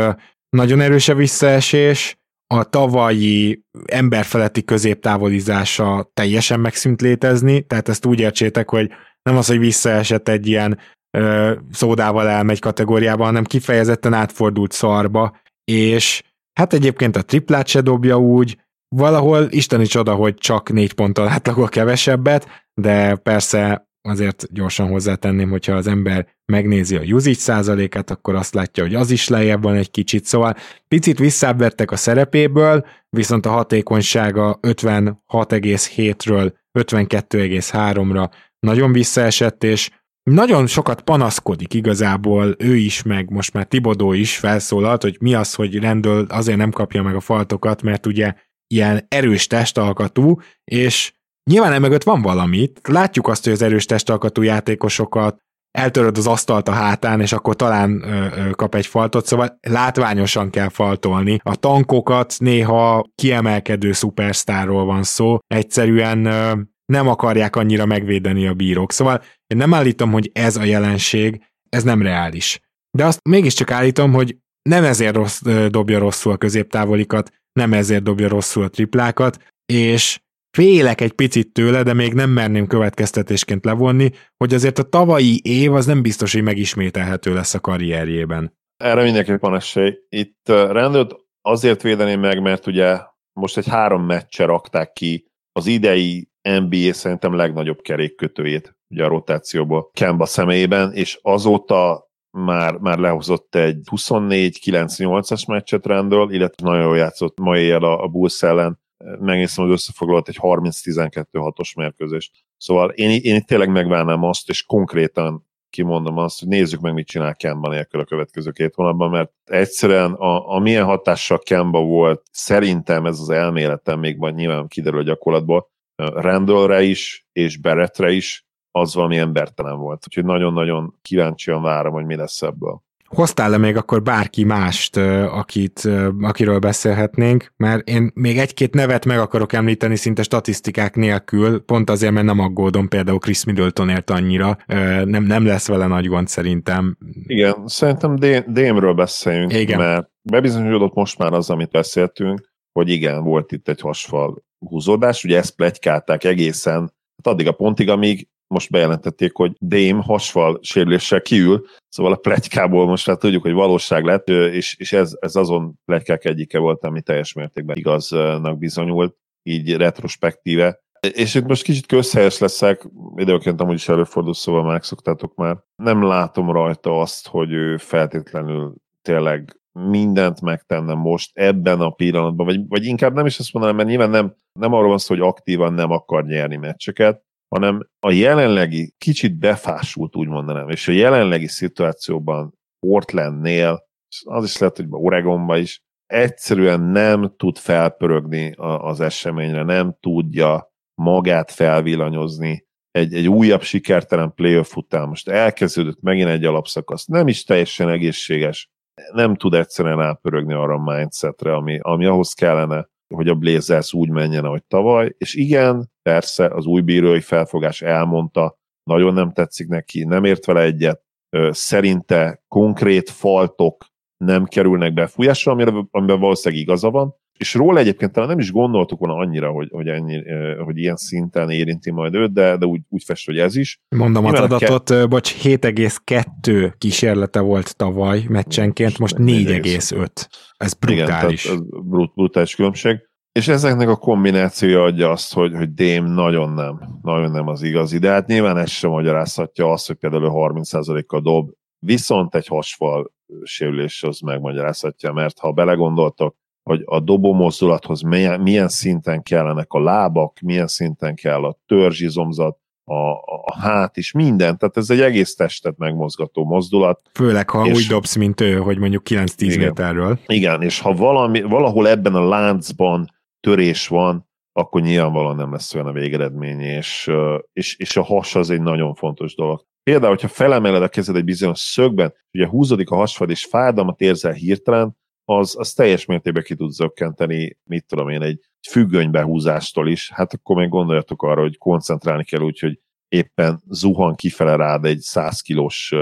[0.48, 2.18] nagyon erős a visszaesés,
[2.54, 8.90] a tavalyi emberfeletti középtávolizása teljesen megszűnt létezni, tehát ezt úgy értsétek, hogy
[9.22, 10.78] nem az, hogy visszaesett egy ilyen
[11.18, 18.18] ö, szódával elmegy kategóriába, hanem kifejezetten átfordult szarba, és hát egyébként a triplát se dobja
[18.18, 18.58] úgy,
[18.96, 25.74] valahol isteni csoda, hogy csak négy ponttal átlagol kevesebbet, de persze azért gyorsan hozzátenném, hogyha
[25.74, 29.90] az ember megnézi a usage százalékát, akkor azt látja, hogy az is lejjebb van egy
[29.90, 30.56] kicsit, szóval
[30.88, 38.30] picit visszábvertek a szerepéből, viszont a hatékonysága 56,7-ről 52,3-ra
[38.60, 39.90] nagyon visszaesett, és
[40.22, 45.54] nagyon sokat panaszkodik igazából ő is, meg most már Tibodó is felszólalt, hogy mi az,
[45.54, 48.34] hogy rendől azért nem kapja meg a faltokat, mert ugye
[48.66, 51.12] ilyen erős testalkatú, és
[51.50, 52.80] nyilván emögött van valamit.
[52.88, 55.38] Látjuk azt, hogy az erős testalkatú játékosokat
[55.70, 60.50] eltöröd az asztalt a hátán, és akkor talán ö, ö, kap egy faltot, szóval látványosan
[60.50, 61.40] kell faltolni.
[61.42, 66.52] A tankokat néha kiemelkedő szupersztárról van szó, egyszerűen ö,
[66.90, 68.92] nem akarják annyira megvédeni a bírók.
[68.92, 72.60] Szóval én nem állítom, hogy ez a jelenség, ez nem reális.
[72.96, 78.28] De azt mégiscsak állítom, hogy nem ezért rossz, dobja rosszul a középtávolikat, nem ezért dobja
[78.28, 80.20] rosszul a triplákat, és
[80.56, 85.74] félek egy picit tőle, de még nem merném következtetésként levonni, hogy azért a tavalyi év
[85.74, 88.58] az nem biztos, hogy megismételhető lesz a karrierjében.
[88.76, 89.98] Erre mindenképpen van esély.
[90.08, 92.98] Itt rendőrt azért védeném meg, mert ugye
[93.32, 99.90] most egy három meccse rakták ki az idei NBA szerintem legnagyobb kerékkötőjét ugye a rotációból
[99.92, 107.38] Kemba személyében, és azóta már, már lehozott egy 24-9-8-as meccset rendől, illetve nagyon jól játszott
[107.38, 108.80] ma éjjel a, a Bulls ellen,
[109.20, 112.32] megnéztem, hogy összefoglalt egy 30-12-6-os mérkőzést.
[112.56, 117.06] Szóval én, én itt tényleg megvárnám azt, és konkrétan kimondom azt, hogy nézzük meg, mit
[117.06, 122.22] csinál Kemba nélkül a következő két hónapban, mert egyszerűen a, a milyen hatással Kemba volt,
[122.30, 125.70] szerintem ez az elméletem még majd nyilván kiderül a gyakorlatból,
[126.14, 130.04] Randallre is, és Berettre is, az valami embertelen volt.
[130.06, 132.82] Úgyhogy nagyon-nagyon kíváncsian várom, hogy mi lesz ebből.
[133.06, 134.96] Hoztál-e még akkor bárki mást,
[135.30, 135.88] akit,
[136.20, 137.52] akiről beszélhetnénk?
[137.56, 142.38] Mert én még egy-két nevet meg akarok említeni szinte statisztikák nélkül, pont azért, mert nem
[142.38, 144.56] aggódom például Chris Middletonért annyira,
[145.04, 146.96] nem, nem lesz vele nagy gond szerintem.
[147.26, 149.78] Igen, szerintem Démről beszéljünk, Igen.
[149.78, 155.36] mert bebizonyosodott most már az, amit beszéltünk, hogy igen, volt itt egy hasfal húzódás, ugye
[155.36, 156.92] ezt plegykálták egészen
[157.22, 162.86] hát addig a pontig, amíg most bejelentették, hogy Dame hasfal sérüléssel kiül, szóval a plegykából
[162.86, 167.00] most már tudjuk, hogy valóság lett, és, és ez, ez azon plegykák egyike volt, ami
[167.02, 170.80] teljes mértékben igaznak bizonyult, így retrospektíve.
[171.00, 175.56] És itt most kicsit közhelyes leszek, időként amúgy is előfordul, szóval megszoktátok már.
[175.76, 182.68] Nem látom rajta azt, hogy ő feltétlenül tényleg mindent megtenne most ebben a pillanatban, vagy,
[182.68, 185.72] vagy inkább nem is azt mondanám, mert nyilván nem, nem arról van szó, hogy aktívan
[185.72, 187.22] nem akar nyerni meccseket,
[187.54, 193.88] hanem a jelenlegi, kicsit befásult úgy mondanám, és a jelenlegi szituációban Portlandnél,
[194.24, 201.50] az is lehet, hogy Oregonban is, egyszerűen nem tud felpörögni az eseményre, nem tudja magát
[201.50, 207.88] felvillanyozni, egy, egy újabb sikertelen playoff után most elkezdődött megint egy alapszakasz, nem is teljesen
[207.88, 208.70] egészséges,
[209.12, 214.10] nem tud egyszerűen elpörögni arra a mindsetre, ami, ami ahhoz kellene, hogy a Blazers úgy
[214.10, 220.04] menjen, ahogy tavaly, és igen, persze az új bírói felfogás elmondta, nagyon nem tetszik neki,
[220.04, 221.02] nem ért vele egyet,
[221.50, 223.84] szerinte konkrét faltok
[224.24, 229.14] nem kerülnek befújásra, amiben valószínűleg igaza van, és róla egyébként talán nem is gondoltuk volna
[229.14, 230.22] annyira, hogy, hogy, ennyi,
[230.64, 233.80] hogy ilyen szinten érinti majd őt, de, de úgy, úgy fest, hogy ez is.
[233.96, 240.26] Mondom az adatot, ke- bocs, 7,2 kísérlete volt tavaly meccsenként, most 4,5.
[240.56, 241.44] Ez brutális.
[241.44, 243.08] Igen, ez brut, brutális különbség.
[243.32, 247.98] És ezeknek a kombinációja adja azt, hogy, hogy Dém nagyon nem, nagyon nem az igazi,
[247.98, 253.12] de hát nyilván ez sem magyarázhatja azt, hogy például 30%-kal dob, viszont egy hasfal
[253.42, 256.36] sérülés az megmagyarázhatja, mert ha belegondoltok,
[256.70, 262.58] hogy a dobó mozdulathoz milyen, milyen szinten kellenek a lábak, milyen szinten kell a törzsizomzat,
[262.84, 264.58] a, a, hát is, minden.
[264.58, 267.00] Tehát ez egy egész testet megmozgató mozdulat.
[267.14, 270.18] Főleg, ha és, úgy dobsz, mint ő, hogy mondjuk 9-10 méterről.
[270.26, 275.86] Igen, és ha valami, valahol ebben a láncban törés van, akkor nyilvánvalóan nem lesz olyan
[275.86, 277.10] a végeredmény, és,
[277.52, 279.64] és, és a has az egy nagyon fontos dolog.
[279.82, 284.32] Például, hogyha felemeled a kezed egy bizonyos szögben, ugye húzódik a hasfad, és fájdalmat érzel
[284.32, 284.98] hirtelen,
[285.38, 290.56] az, az teljes mértékben ki tud zökkenteni, mit tudom én, egy függönybehúzástól is, hát akkor
[290.56, 295.94] még gondoljatok arra, hogy koncentrálni kell úgy, hogy éppen zuhan kifele rád egy 100 kilós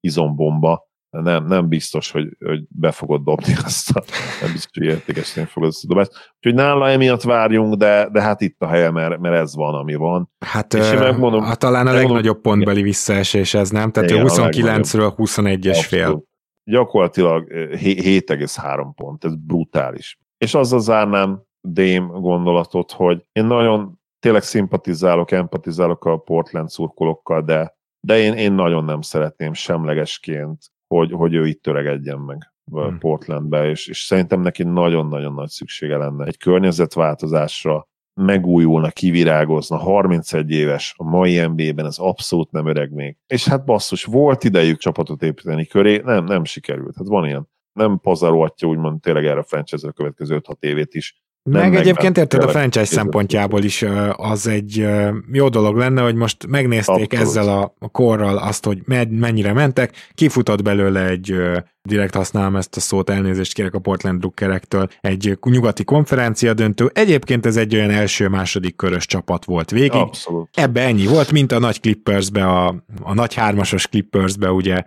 [0.00, 4.02] izombomba, nem, nem biztos, hogy, hogy be fogod dobni azt a,
[4.40, 6.10] nem biztos, hogy értékesíteni fogod azt a dobást.
[6.36, 9.94] Úgyhogy nála emiatt várjunk, de, de hát itt a helye, mert, mert ez van, ami
[9.94, 10.30] van.
[10.46, 13.90] Hát és én megmondom, a, talán a legnagyobb pontbeli visszaesés ez, nem?
[13.90, 16.28] Tehát igen, 29-ről 21-es fél.
[16.70, 20.18] Gyakorlatilag 7,3 pont, ez brutális.
[20.38, 27.76] És azzal zárnám Dém gondolatot, hogy én nagyon tényleg szimpatizálok, empatizálok a Portland szurkolókkal, de,
[28.00, 32.98] de én, én nagyon nem szeretném semlegesként hogy, hogy ő itt töregedjen meg hmm.
[32.98, 37.88] Portlandbe, és, és szerintem neki nagyon-nagyon nagy szüksége lenne egy környezetváltozásra,
[38.20, 43.16] megújulna, kivirágozna, 31 éves, a mai NBA-ben ez abszolút nem öreg még.
[43.26, 46.96] És hát basszus, volt idejük csapatot építeni köré, nem, nem sikerült.
[46.96, 47.48] Hát van ilyen.
[47.72, 51.22] Nem pazarolhatja úgymond tényleg erre a franchise a következő 5-6 évét is.
[51.42, 54.88] Nem meg egyébként érted a franchise szempontjából is az egy
[55.32, 57.28] jó dolog lenne, hogy most megnézték Abszolút.
[57.28, 61.34] ezzel a korral azt, hogy mennyire mentek, kifutott belőle egy
[61.82, 66.90] direkt használom ezt a szót, elnézést kérek a Portland Druckerektől, egy nyugati konferencia döntő.
[66.94, 69.92] Egyébként ez egy olyan első-második körös csapat volt végig.
[69.92, 70.48] Abszolút.
[70.54, 74.82] Ebbe ennyi volt, mint a nagy Clippersbe, a, a nagy hármasos Clippersbe, ugye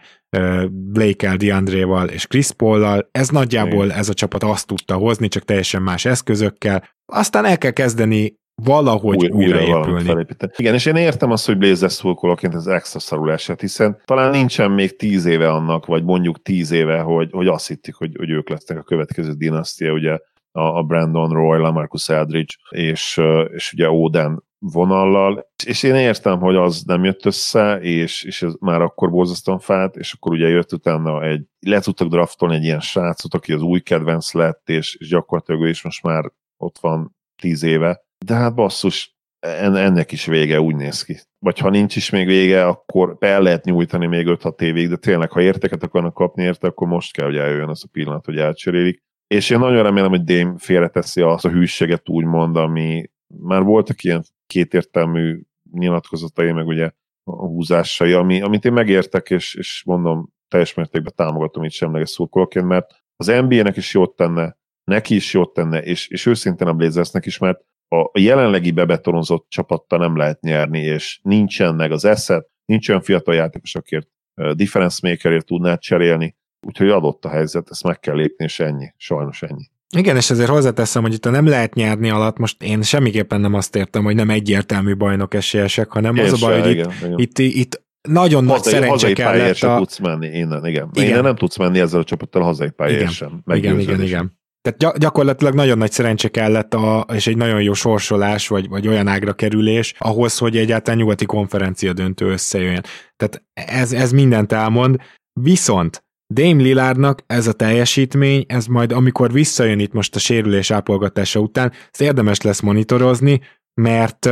[0.71, 3.07] Blake-el, DeAndre-val és Chris Paul-lal.
[3.11, 3.97] Ez nagyjából Igen.
[3.97, 6.89] ez a csapat azt tudta hozni, csak teljesen más eszközökkel.
[7.05, 10.25] Aztán el kell kezdeni valahogy Új, újraépülni.
[10.55, 14.95] Igen, és én értem azt, hogy Blazers szurkolóként az extra szarulását, hiszen talán nincsen még
[14.95, 18.77] tíz éve annak, vagy mondjuk tíz éve, hogy, hogy azt hittik, hogy, hogy ők lesznek
[18.77, 20.17] a következő dinasztia, ugye
[20.51, 23.21] a, Brandon Roy, Lamarcus Aldridge, és,
[23.53, 28.53] és ugye Oden vonallal, és én értem, hogy az nem jött össze, és, és ez
[28.59, 32.79] már akkor borzasztóan fát, és akkor ugye jött utána egy, le tudtak draftolni egy ilyen
[32.79, 37.15] srácot, aki az új kedvenc lett, és, és gyakorlatilag ő is most már ott van
[37.41, 39.17] tíz éve, de hát basszus,
[39.59, 41.19] ennek is vége úgy néz ki.
[41.39, 45.31] Vagy ha nincs is még vége, akkor el lehet nyújtani még 5-6 évig, de tényleg,
[45.31, 49.03] ha érteket akarnak kapni érte, akkor most kell, hogy eljöjjön az a pillanat, hogy elcserélik.
[49.27, 53.11] És én nagyon remélem, hogy Dame félreteszi azt a hűséget úgymond, ami
[53.41, 56.91] már voltak ilyen kétértelmű nyilatkozatai, meg ugye
[57.23, 62.65] a húzásai, ami, amit én megértek, és, és mondom, teljes mértékben támogatom itt semleges szurkolóként,
[62.65, 67.25] mert az NBA-nek is jót tenne, neki is jót tenne, és, és őszintén a Blazersnek
[67.25, 72.89] is, mert a jelenlegi bebetonozott csapattal nem lehet nyerni, és nincsen meg az eszet, nincs
[72.89, 74.07] olyan fiatal játékos, akért
[74.53, 76.35] difference makerért tudnád cserélni,
[76.67, 79.71] úgyhogy adott a helyzet, ezt meg kell lépni, és ennyi, sajnos ennyi.
[79.97, 83.53] Igen, és ezért hozzáteszem, hogy itt a nem lehet nyerni alatt, most én semmiképpen nem
[83.53, 87.03] azt értem, hogy nem egyértelmű bajnok esélyesek, hanem én az a baj, hogy igen, itt,
[87.03, 87.17] igen.
[87.17, 89.77] itt, itt nagyon hazai, nagy szerencse kellett a...
[89.77, 90.89] tudsz menni innen, igen.
[90.93, 91.07] igen.
[91.07, 93.43] Innen nem tudsz menni ezzel a csapattal hazai pályára sem.
[93.45, 94.41] Igen, igen, igen.
[94.61, 99.07] Tehát gyakorlatilag nagyon nagy szerencse kellett, a, és egy nagyon jó sorsolás, vagy, vagy olyan
[99.07, 102.83] ágra kerülés, ahhoz, hogy egyáltalán nyugati konferencia döntő összejöjjön.
[103.15, 105.01] Tehát ez, ez mindent elmond.
[105.39, 106.02] Viszont
[106.33, 111.71] Dame Lillardnak ez a teljesítmény, ez majd amikor visszajön itt most a sérülés ápolgatása után,
[111.91, 113.41] ez érdemes lesz monitorozni,
[113.81, 114.29] mert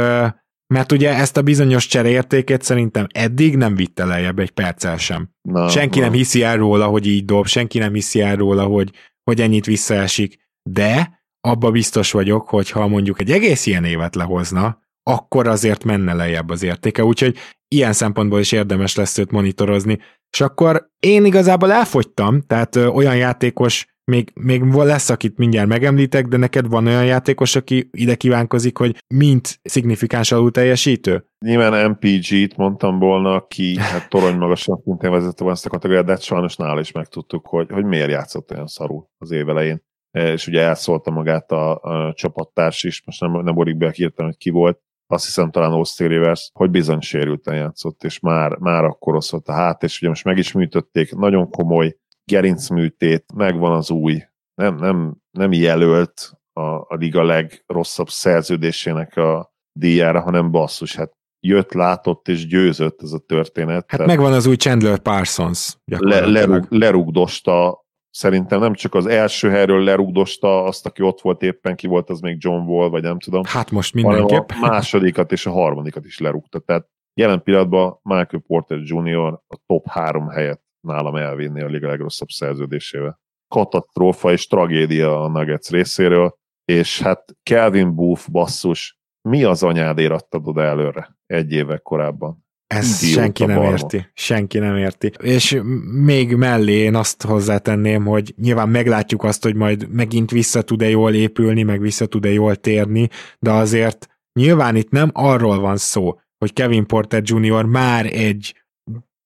[0.73, 5.29] mert ugye ezt a bizonyos csereértékét szerintem eddig nem vitte lejjebb egy perccel sem.
[5.41, 6.05] Na, senki na.
[6.05, 8.91] nem hiszi el róla, hogy így dob, senki nem hiszi el róla, hogy,
[9.23, 10.39] hogy ennyit visszaesik,
[10.69, 16.13] de abba biztos vagyok, hogy ha mondjuk egy egész ilyen évet lehozna, akkor azért menne
[16.13, 17.37] lejjebb az értéke, úgyhogy
[17.67, 19.99] ilyen szempontból is érdemes lesz őt monitorozni.
[20.31, 26.27] És akkor én igazából elfogytam, tehát ö, olyan játékos, még, még lesz, akit mindjárt megemlítek,
[26.27, 31.25] de neked van olyan játékos, aki ide kívánkozik, hogy mint szignifikáns alul teljesítő?
[31.45, 36.21] Nyilván MPG-t mondtam volna, aki hát torony magasan szintén vezette ezt a kategóriát, de hát
[36.21, 39.83] sajnos nála is megtudtuk, hogy, hogy miért játszott olyan szarul az év elején.
[40.11, 44.31] E, és ugye elszólta magát a, a csapattárs is, most nem, nem borik be hirtelen,
[44.31, 44.79] hogy ki volt,
[45.11, 49.53] azt hiszem talán Austin Rivers, hogy bizony sérülten játszott, és már, már akkor osztott a
[49.53, 54.23] hát, és ugye most meg is műtötték, nagyon komoly gerincműtét, megvan az új,
[54.55, 61.73] nem, nem, nem jelölt a, a liga legrosszabb szerződésének a díjára, hanem basszus, hát jött,
[61.73, 63.85] látott és győzött ez a történet.
[63.87, 65.77] Hát megvan az új Chandler Parsons.
[65.85, 67.80] Le, lerug, lerugdosta
[68.11, 72.19] szerintem nem csak az első helyről lerugdosta azt, aki ott volt éppen, ki volt, az
[72.19, 73.43] még John Wall, vagy nem tudom.
[73.45, 74.49] Hát most mindenképp.
[74.49, 76.59] a másodikat és a harmadikat is lerúgta.
[76.59, 79.39] Tehát jelen pillanatban Michael Porter Jr.
[79.47, 83.19] a top három helyet nálam elvinni a liga legrosszabb szerződésével.
[83.47, 90.47] Katasztrófa és tragédia a Nuggets részéről, és hát Kelvin Booth basszus, mi az anyádért adtad
[90.47, 92.45] oda előre egy évek korábban?
[92.71, 93.71] Ez Idióta senki nem barma.
[93.71, 94.05] érti.
[94.13, 95.11] Senki nem érti.
[95.23, 95.61] És
[96.03, 101.13] még mellé én azt hozzátenném, hogy nyilván meglátjuk azt, hogy majd megint vissza tud-e jól
[101.13, 103.09] épülni, meg vissza tud-e jól térni,
[103.39, 107.65] de azért nyilván itt nem arról van szó, hogy Kevin Porter Jr.
[107.65, 108.60] már egy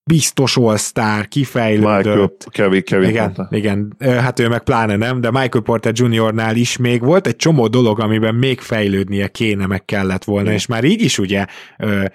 [0.09, 2.05] biztos all kifejlődött.
[2.05, 3.47] Michael, Kevin, Kevin igen, mondta.
[3.51, 7.67] igen, hát ő meg pláne nem, de Michael Porter Jr.-nál is még volt egy csomó
[7.67, 10.55] dolog, amiben még fejlődnie kéne, meg kellett volna, igen.
[10.55, 11.45] és már így is ugye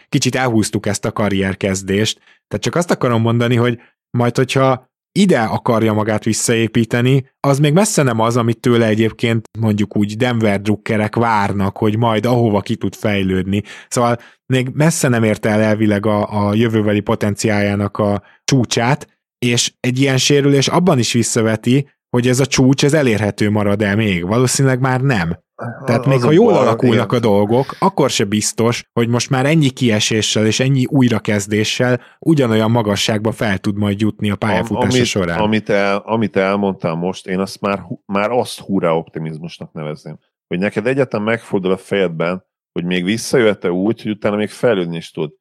[0.09, 3.79] kicsit elhúztuk ezt a karrierkezdést, tehát csak azt akarom mondani, hogy
[4.11, 9.97] majd, hogyha ide akarja magát visszaépíteni, az még messze nem az, amit tőle egyébként mondjuk
[9.97, 13.63] úgy Denver drukkerek várnak, hogy majd ahova ki tud fejlődni.
[13.89, 19.07] Szóval még messze nem érte el elvileg a, a jövőbeli potenciáljának a csúcsát,
[19.39, 23.97] és egy ilyen sérülés abban is visszaveti, hogy ez a csúcs, ez elérhető marad el
[23.97, 24.27] még.
[24.27, 25.39] Valószínűleg már nem.
[25.85, 27.17] Tehát még ha jól alakulnak igen.
[27.17, 33.33] a dolgok, akkor se biztos, hogy most már ennyi kieséssel és ennyi újrakezdéssel ugyanolyan magasságba
[33.33, 35.39] fel tud majd jutni a pályafutása amit, során.
[35.39, 40.19] Amit, el, amit elmondtam most, én azt már, már azt hurrá optimizmusnak nevezném.
[40.47, 45.11] Hogy neked egyetem megfordul a fejedben, hogy még visszajöhet-e úgy, hogy utána még fejlődni is
[45.11, 45.33] tud.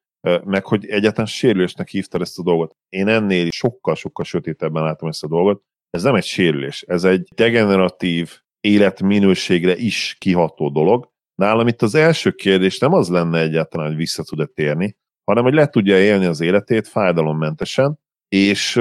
[0.44, 2.76] Meg hogy egyetlen sérülésnek hívtad ezt a dolgot.
[2.88, 5.62] Én ennél sokkal-sokkal sötétebben látom ezt a dolgot.
[5.90, 11.10] Ez nem egy sérülés, ez egy degeneratív életminőségre is kiható dolog.
[11.34, 15.54] Nálam itt az első kérdés nem az lenne egyáltalán, hogy vissza tud-e térni, hanem hogy
[15.54, 17.98] le tudja élni az életét fájdalommentesen,
[18.28, 18.80] és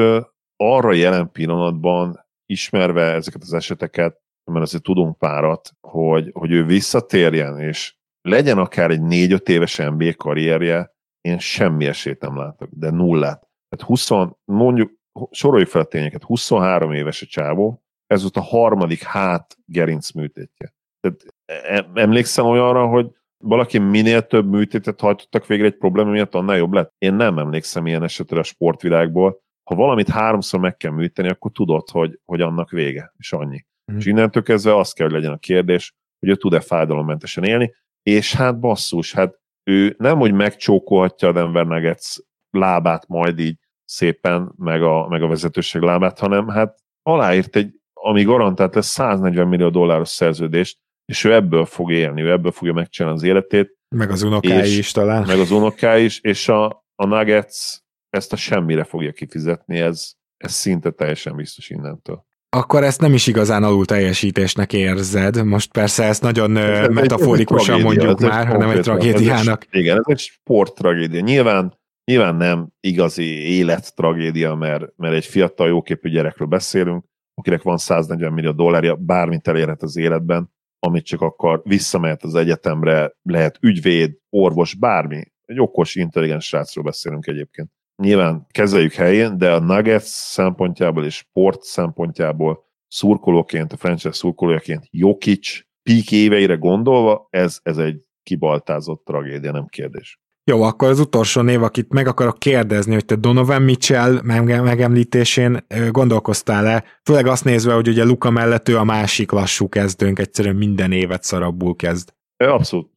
[0.56, 4.22] arra jelen pillanatban ismerve ezeket az eseteket,
[4.52, 10.14] mert azért tudunk párat, hogy, hogy ő visszatérjen, és legyen akár egy 4-5 éves NBA
[10.18, 13.48] karrierje, én semmi esélyt nem látok, de nullát.
[13.70, 14.10] Tehát 20,
[14.46, 14.92] mondjuk,
[15.32, 20.74] soroljuk fel a tényeket, 23 éves a csávó, ez volt a harmadik hát gerinc műtétje.
[21.00, 23.12] Tehát e, emlékszem olyanra, hogy
[23.44, 26.94] valaki minél több műtétet hajtottak végre egy probléma miatt, annál jobb lett.
[26.98, 29.42] Én nem emlékszem ilyen esetre a sportvilágból.
[29.64, 33.66] Ha valamit háromszor meg kell műteni, akkor tudod, hogy, hogy annak vége, és annyi.
[33.92, 33.98] Mm.
[33.98, 38.34] És innentől kezdve az kell, hogy legyen a kérdés, hogy ő tud-e fájdalommentesen élni, és
[38.34, 42.18] hát basszus, hát ő nem, hogy megcsókolhatja a Denver Nuggets
[42.50, 48.24] lábát majd így szépen, meg a, meg a vezetőség lábát, hanem hát aláírt egy, ami
[48.24, 53.18] garantált lesz 140 millió dolláros szerződést, és ő ebből fog élni, ő ebből fogja megcsinálni
[53.18, 53.78] az életét.
[53.96, 55.24] Meg az unokái is talán.
[55.28, 57.78] Meg az unokái is, és a, a Nuggets
[58.10, 63.28] ezt a semmire fogja kifizetni, ez, ez szinte teljesen biztos innentől akkor ezt nem is
[63.28, 65.44] igazán alul teljesítésnek érzed.
[65.44, 69.62] Most persze ezt nagyon ez metaforikusan egy, mondjuk ez már, hanem egy tragédiának.
[69.62, 71.20] Ez egy, igen, ez egy sporttragédia.
[71.20, 71.80] Nyilván,
[72.12, 73.24] nyilván nem igazi
[73.58, 77.06] élettragédia, mert, mert egy fiatal, jóképű gyerekről beszélünk,
[77.40, 83.14] akinek van 140 millió dollárja, bármit elérhet az életben, amit csak akar, visszamehet az egyetemre,
[83.22, 85.24] lehet ügyvéd, orvos, bármi.
[85.46, 87.70] Egy okos, intelligens srácról beszélünk egyébként
[88.00, 95.60] nyilván kezeljük helyén, de a Nuggets szempontjából és sport szempontjából szurkolóként, a franchise szurkolójaként Jokic
[95.84, 100.20] peak éveire gondolva, ez, ez egy kibaltázott tragédia, nem kérdés.
[100.50, 104.22] Jó, akkor az utolsó név, akit meg akarok kérdezni, hogy te Donovan Mitchell
[104.64, 110.56] megemlítésén gondolkoztál-e, főleg azt nézve, hogy ugye Luka mellett ő a másik lassú kezdőnk, egyszerűen
[110.56, 112.14] minden évet szarabbul kezd.
[112.38, 112.92] Abszolút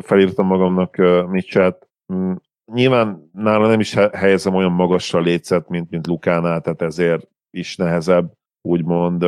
[0.00, 0.96] felírtam magamnak
[1.30, 1.88] Mitchell-t.
[2.12, 2.32] Mm,
[2.72, 8.32] nyilván nála nem is helyezem olyan magasra létszet, mint, mint Lukánál, tehát ezért is nehezebb
[8.68, 9.22] úgymond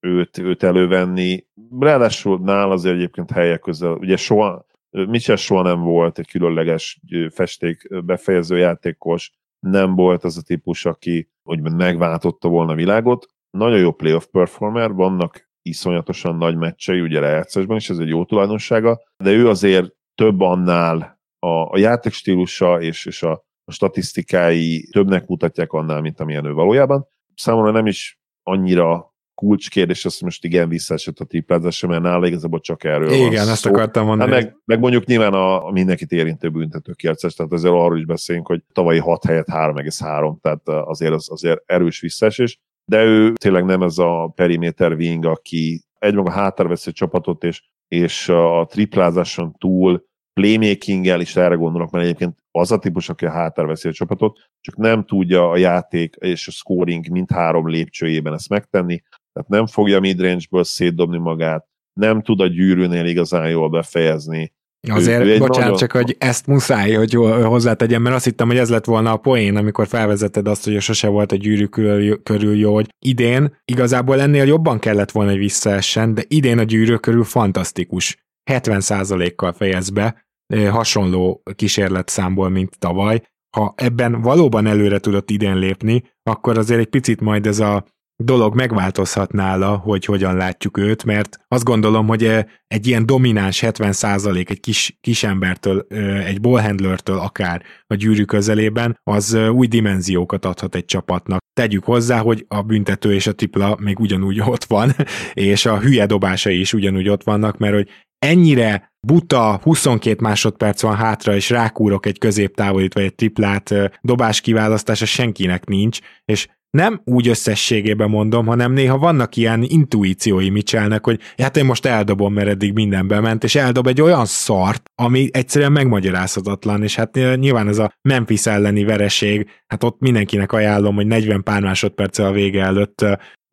[0.00, 1.46] őt, őt elővenni.
[1.78, 4.65] Ráadásul nála azért egyébként helyek közel, ugye soha,
[5.04, 11.30] Mitchell soha nem volt egy különleges festék befejező játékos, nem volt az a típus, aki
[11.42, 13.26] úgymond megváltotta volna a világot.
[13.50, 19.00] Nagyon jó playoff performer, vannak iszonyatosan nagy meccsei, ugye lejátszásban is, ez egy jó tulajdonsága,
[19.16, 25.72] de ő azért több annál a, a játékstílusa és, és a, a statisztikái többnek mutatják
[25.72, 27.06] annál, mint amilyen ő valójában.
[27.34, 32.60] Számomra nem is annyira kulcskérdés az, hogy most igen visszaesett a triplázásra, mert nála igazából
[32.60, 34.32] csak erről igen, van ezt akartam mondani.
[34.32, 38.04] Hát meg, meg, mondjuk nyilván a, a mindenkit érintő büntető kiarcás, tehát azért arról is
[38.04, 42.58] beszélünk, hogy tavalyi 6 helyett 3,3, tehát azért az azért erős visszaesés,
[42.90, 48.28] de ő tényleg nem ez a periméter wing, aki egymaga hátráveszi a csapatot, és, és
[48.28, 50.04] a triplázáson túl
[50.40, 54.38] playmaking-el is erre gondolok, mert egyébként az a típus, aki a hátár veszi a csapatot,
[54.60, 59.02] csak nem tudja a játék és a scoring mind három lépcsőjében ezt megtenni,
[59.36, 64.52] tehát nem fogja midrange-ből szétdobni magát, nem tud a gyűrűnél igazán jól befejezni.
[64.88, 65.76] Azért, ő, ő bocsánat, nagyon...
[65.76, 69.56] csak hogy ezt muszáj, hogy hozzátegyem, mert azt hittem, hogy ez lett volna a poén,
[69.56, 74.44] amikor felvezetted azt, hogy sose volt a gyűrű körül, körül jó, hogy idén igazából ennél
[74.44, 78.16] jobban kellett volna, hogy visszaessen, de idén a gyűrű körül fantasztikus.
[78.50, 80.26] 70%-kal fejez be,
[80.70, 83.22] hasonló kísérletszámból, mint tavaly.
[83.56, 87.84] Ha ebben valóban előre tudott idén lépni, akkor azért egy picit majd ez a
[88.16, 92.24] dolog megváltozhat nála, hogy hogyan látjuk őt, mert azt gondolom, hogy
[92.66, 95.86] egy ilyen domináns 70% egy kis, kis embertől,
[96.24, 101.40] egy ballhandlertől akár a gyűrű közelében, az új dimenziókat adhat egy csapatnak.
[101.52, 104.92] Tegyük hozzá, hogy a büntető és a tripla még ugyanúgy ott van,
[105.34, 107.88] és a hülye dobásai is ugyanúgy ott vannak, mert hogy
[108.18, 115.04] ennyire buta, 22 másodperc van hátra, és rákúrok egy középtávolít, vagy egy triplát dobás kiválasztása
[115.04, 121.56] senkinek nincs, és nem úgy összességében mondom, hanem néha vannak ilyen intuíciói Mitchellnek, hogy hát
[121.56, 126.82] én most eldobom, mert eddig minden bement, és eldob egy olyan szart, ami egyszerűen megmagyarázhatatlan,
[126.82, 131.62] és hát nyilván ez a Memphis elleni vereség, hát ott mindenkinek ajánlom, hogy 40 pár
[131.62, 133.04] másodperccel a vége előtt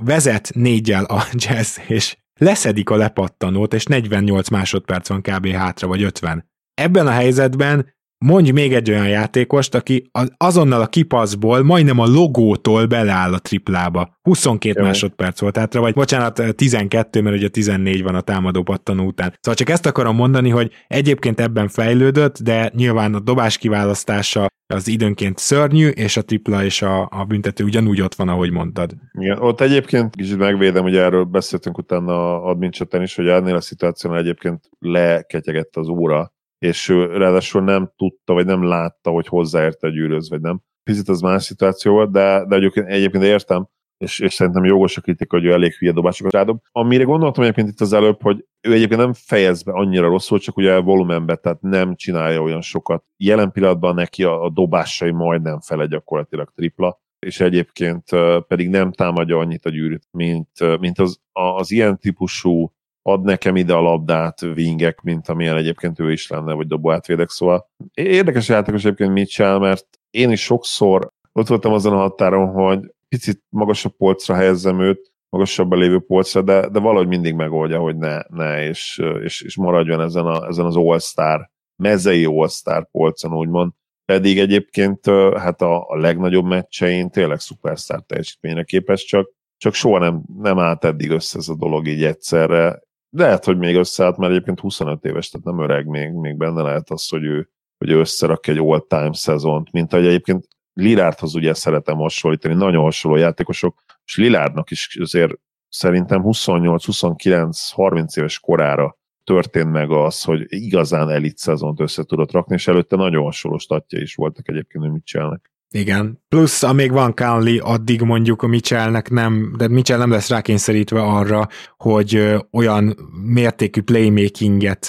[0.04, 5.48] vezet négyel a jazz, és leszedik a lepattanót, és 48 másodperc van kb.
[5.48, 6.46] hátra, vagy 50.
[6.74, 7.94] Ebben a helyzetben
[8.24, 14.18] mondj még egy olyan játékost, aki azonnal a kipaszból, majdnem a logótól beleáll a triplába.
[14.22, 14.86] 22 Jó.
[14.86, 19.34] másodperc volt hátra, vagy bocsánat, 12, mert ugye 14 van a támadó pattanó után.
[19.40, 24.88] Szóval csak ezt akarom mondani, hogy egyébként ebben fejlődött, de nyilván a dobás kiválasztása az
[24.88, 28.94] időnként szörnyű, és a tripla és a, a büntető ugyanúgy ott van, ahogy mondtad.
[29.20, 34.20] Igen, ott egyébként kicsit megvédem, hogy erről beszéltünk utána admin is, hogy ennél a szituációnál
[34.20, 36.33] egyébként leketyegett az óra,
[36.64, 40.62] és ő ráadásul nem tudta, vagy nem látta, hogy hozzáérte a gyűrőz, vagy nem.
[40.84, 45.02] Picit az más szituáció volt, de, de egyébként, egyébként értem, és, és szerintem jogos a
[45.02, 46.60] kritika, hogy ő elég hülye dobásokat rádob.
[46.72, 50.58] Amire gondoltam egyébként itt az előbb, hogy ő egyébként nem fejez be annyira rosszul, csak
[50.58, 53.04] ugye volumenbe, tehát nem csinálja olyan sokat.
[53.18, 58.04] Jelen pillanatban neki a, a dobásai majdnem fele gyakorlatilag tripla, és egyébként
[58.48, 62.74] pedig nem támadja annyit a gyűrűt, mint, mint az, az ilyen típusú
[63.06, 67.30] ad nekem ide a labdát wingek, mint amilyen egyébként ő is lenne, vagy dobó átvédek,
[67.30, 72.94] szóval érdekes játékos egyébként Mitchell, mert én is sokszor ott voltam azon a határon, hogy
[73.10, 78.20] picit magasabb polcra helyezzem őt, magasabban lévő polcra, de, de valahogy mindig megoldja, hogy ne,
[78.28, 83.72] ne és, és, és maradjon ezen, a, ezen az all-star, mezei all-star polcon, úgymond.
[84.06, 90.22] Pedig egyébként hát a, a legnagyobb meccsein tényleg szupersztár teljesítményre képes, csak, csak soha nem,
[90.38, 92.82] nem állt eddig össze ez a dolog így egyszerre,
[93.16, 96.90] lehet, hogy még összeállt, mert egyébként 25 éves, tehát nem öreg még, még benne lehet
[96.90, 101.98] az, hogy ő, hogy ő összerak egy all-time szezont, mint ahogy egyébként Lilárdhoz ugye szeretem
[101.98, 105.34] hasonlítani, nagyon hasonló játékosok, és Lilárdnak is azért
[105.70, 112.68] szerintem 28-29-30 éves korára történt meg az, hogy igazán elit szezont össze tudott rakni, és
[112.68, 115.53] előtte nagyon hasonló statja is voltak egyébként, hogy mit csinálnak.
[115.76, 116.24] Igen.
[116.30, 121.48] Plusz, amíg van Conley, addig mondjuk a Mitchellnek nem, de Mitchell nem lesz rákényszerítve arra,
[121.78, 124.86] hogy olyan mértékű playmakinget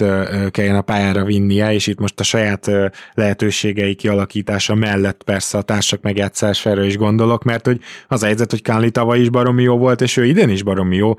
[0.50, 2.70] kelljen a pályára vinnie, és itt most a saját
[3.14, 8.62] lehetőségei kialakítása mellett persze a társak megjátszására is gondolok, mert hogy az a helyzet, hogy
[8.62, 11.14] Conley tavaly is baromi jó volt, és ő idén is baromi jó.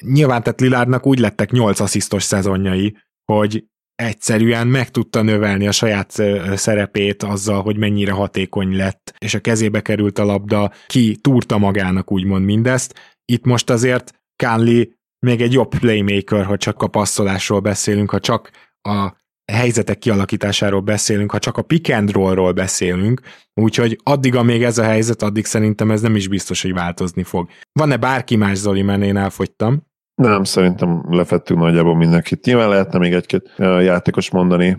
[0.00, 3.64] Nyilván tehát Lilárdnak úgy lettek 8 asszisztos szezonjai, hogy
[4.02, 6.22] egyszerűen meg tudta növelni a saját
[6.54, 12.12] szerepét azzal, hogy mennyire hatékony lett, és a kezébe került a labda, ki túrta magának
[12.12, 12.94] úgymond mindezt.
[13.24, 14.92] Itt most azért Kánli
[15.26, 18.50] még egy jobb playmaker, ha csak a passzolásról beszélünk, ha csak
[18.82, 19.20] a
[19.52, 23.20] helyzetek kialakításáról beszélünk, ha csak a pick and roll-ról beszélünk,
[23.54, 27.50] úgyhogy addig, amíg ez a helyzet, addig szerintem ez nem is biztos, hogy változni fog.
[27.72, 29.90] Van-e bárki más, Zoli, mert én elfogytam?
[30.14, 32.44] Nem, szerintem lefettünk nagyjából mindenkit.
[32.44, 34.78] Nyilván lehetne még egy-két játékos mondani,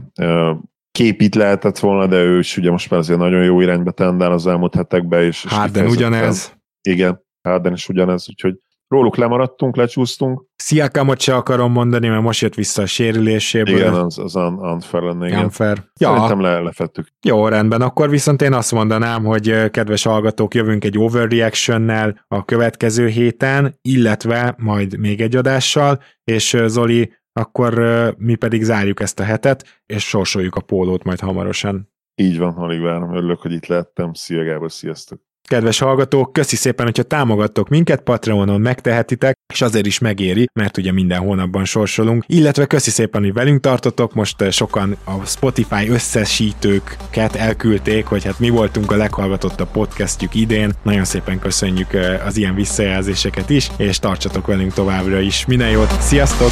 [0.91, 4.47] képít lehetett volna, de ő is ugye most már azért nagyon jó irányba tendál az
[4.47, 5.23] elmúlt hetekben.
[5.23, 6.57] És, Harden ugyanez.
[6.81, 8.57] Igen, Harden is ugyanez, úgyhogy
[8.93, 10.45] róluk lemaradtunk, lecsúsztunk.
[10.55, 13.75] Sziakamot se akarom mondani, mert most jött vissza a sérüléséből.
[13.75, 15.43] Igen, az, az un, unfair lenne, igen.
[15.43, 15.77] Unfair.
[15.99, 16.09] Ja.
[16.09, 17.07] Szerintem le, lefettük.
[17.21, 23.07] Jó, rendben, akkor viszont én azt mondanám, hogy kedves hallgatók, jövünk egy overreaction-nel a következő
[23.07, 27.73] héten, illetve majd még egy adással, és Zoli, akkor
[28.17, 31.91] mi pedig zárjuk ezt a hetet, és sorsoljuk a pólót majd hamarosan.
[32.15, 34.13] Így van, alig várom, örülök, hogy itt lettem.
[34.13, 35.21] Szia Gábor, sziasztok!
[35.47, 40.91] Kedves hallgatók, köszi szépen, hogyha támogattok minket, Patreonon megtehetitek, és azért is megéri, mert ugye
[40.91, 47.35] minden hónapban sorsolunk, illetve köszi szépen, hogy velünk tartotok, most eh, sokan a Spotify összesítőket
[47.35, 52.55] elküldték, hogy hát mi voltunk a leghallgatottabb podcastjük idén, nagyon szépen köszönjük eh, az ilyen
[52.55, 55.45] visszajelzéseket is, és tartsatok velünk továbbra is.
[55.45, 56.51] Minden jót, sziasztok!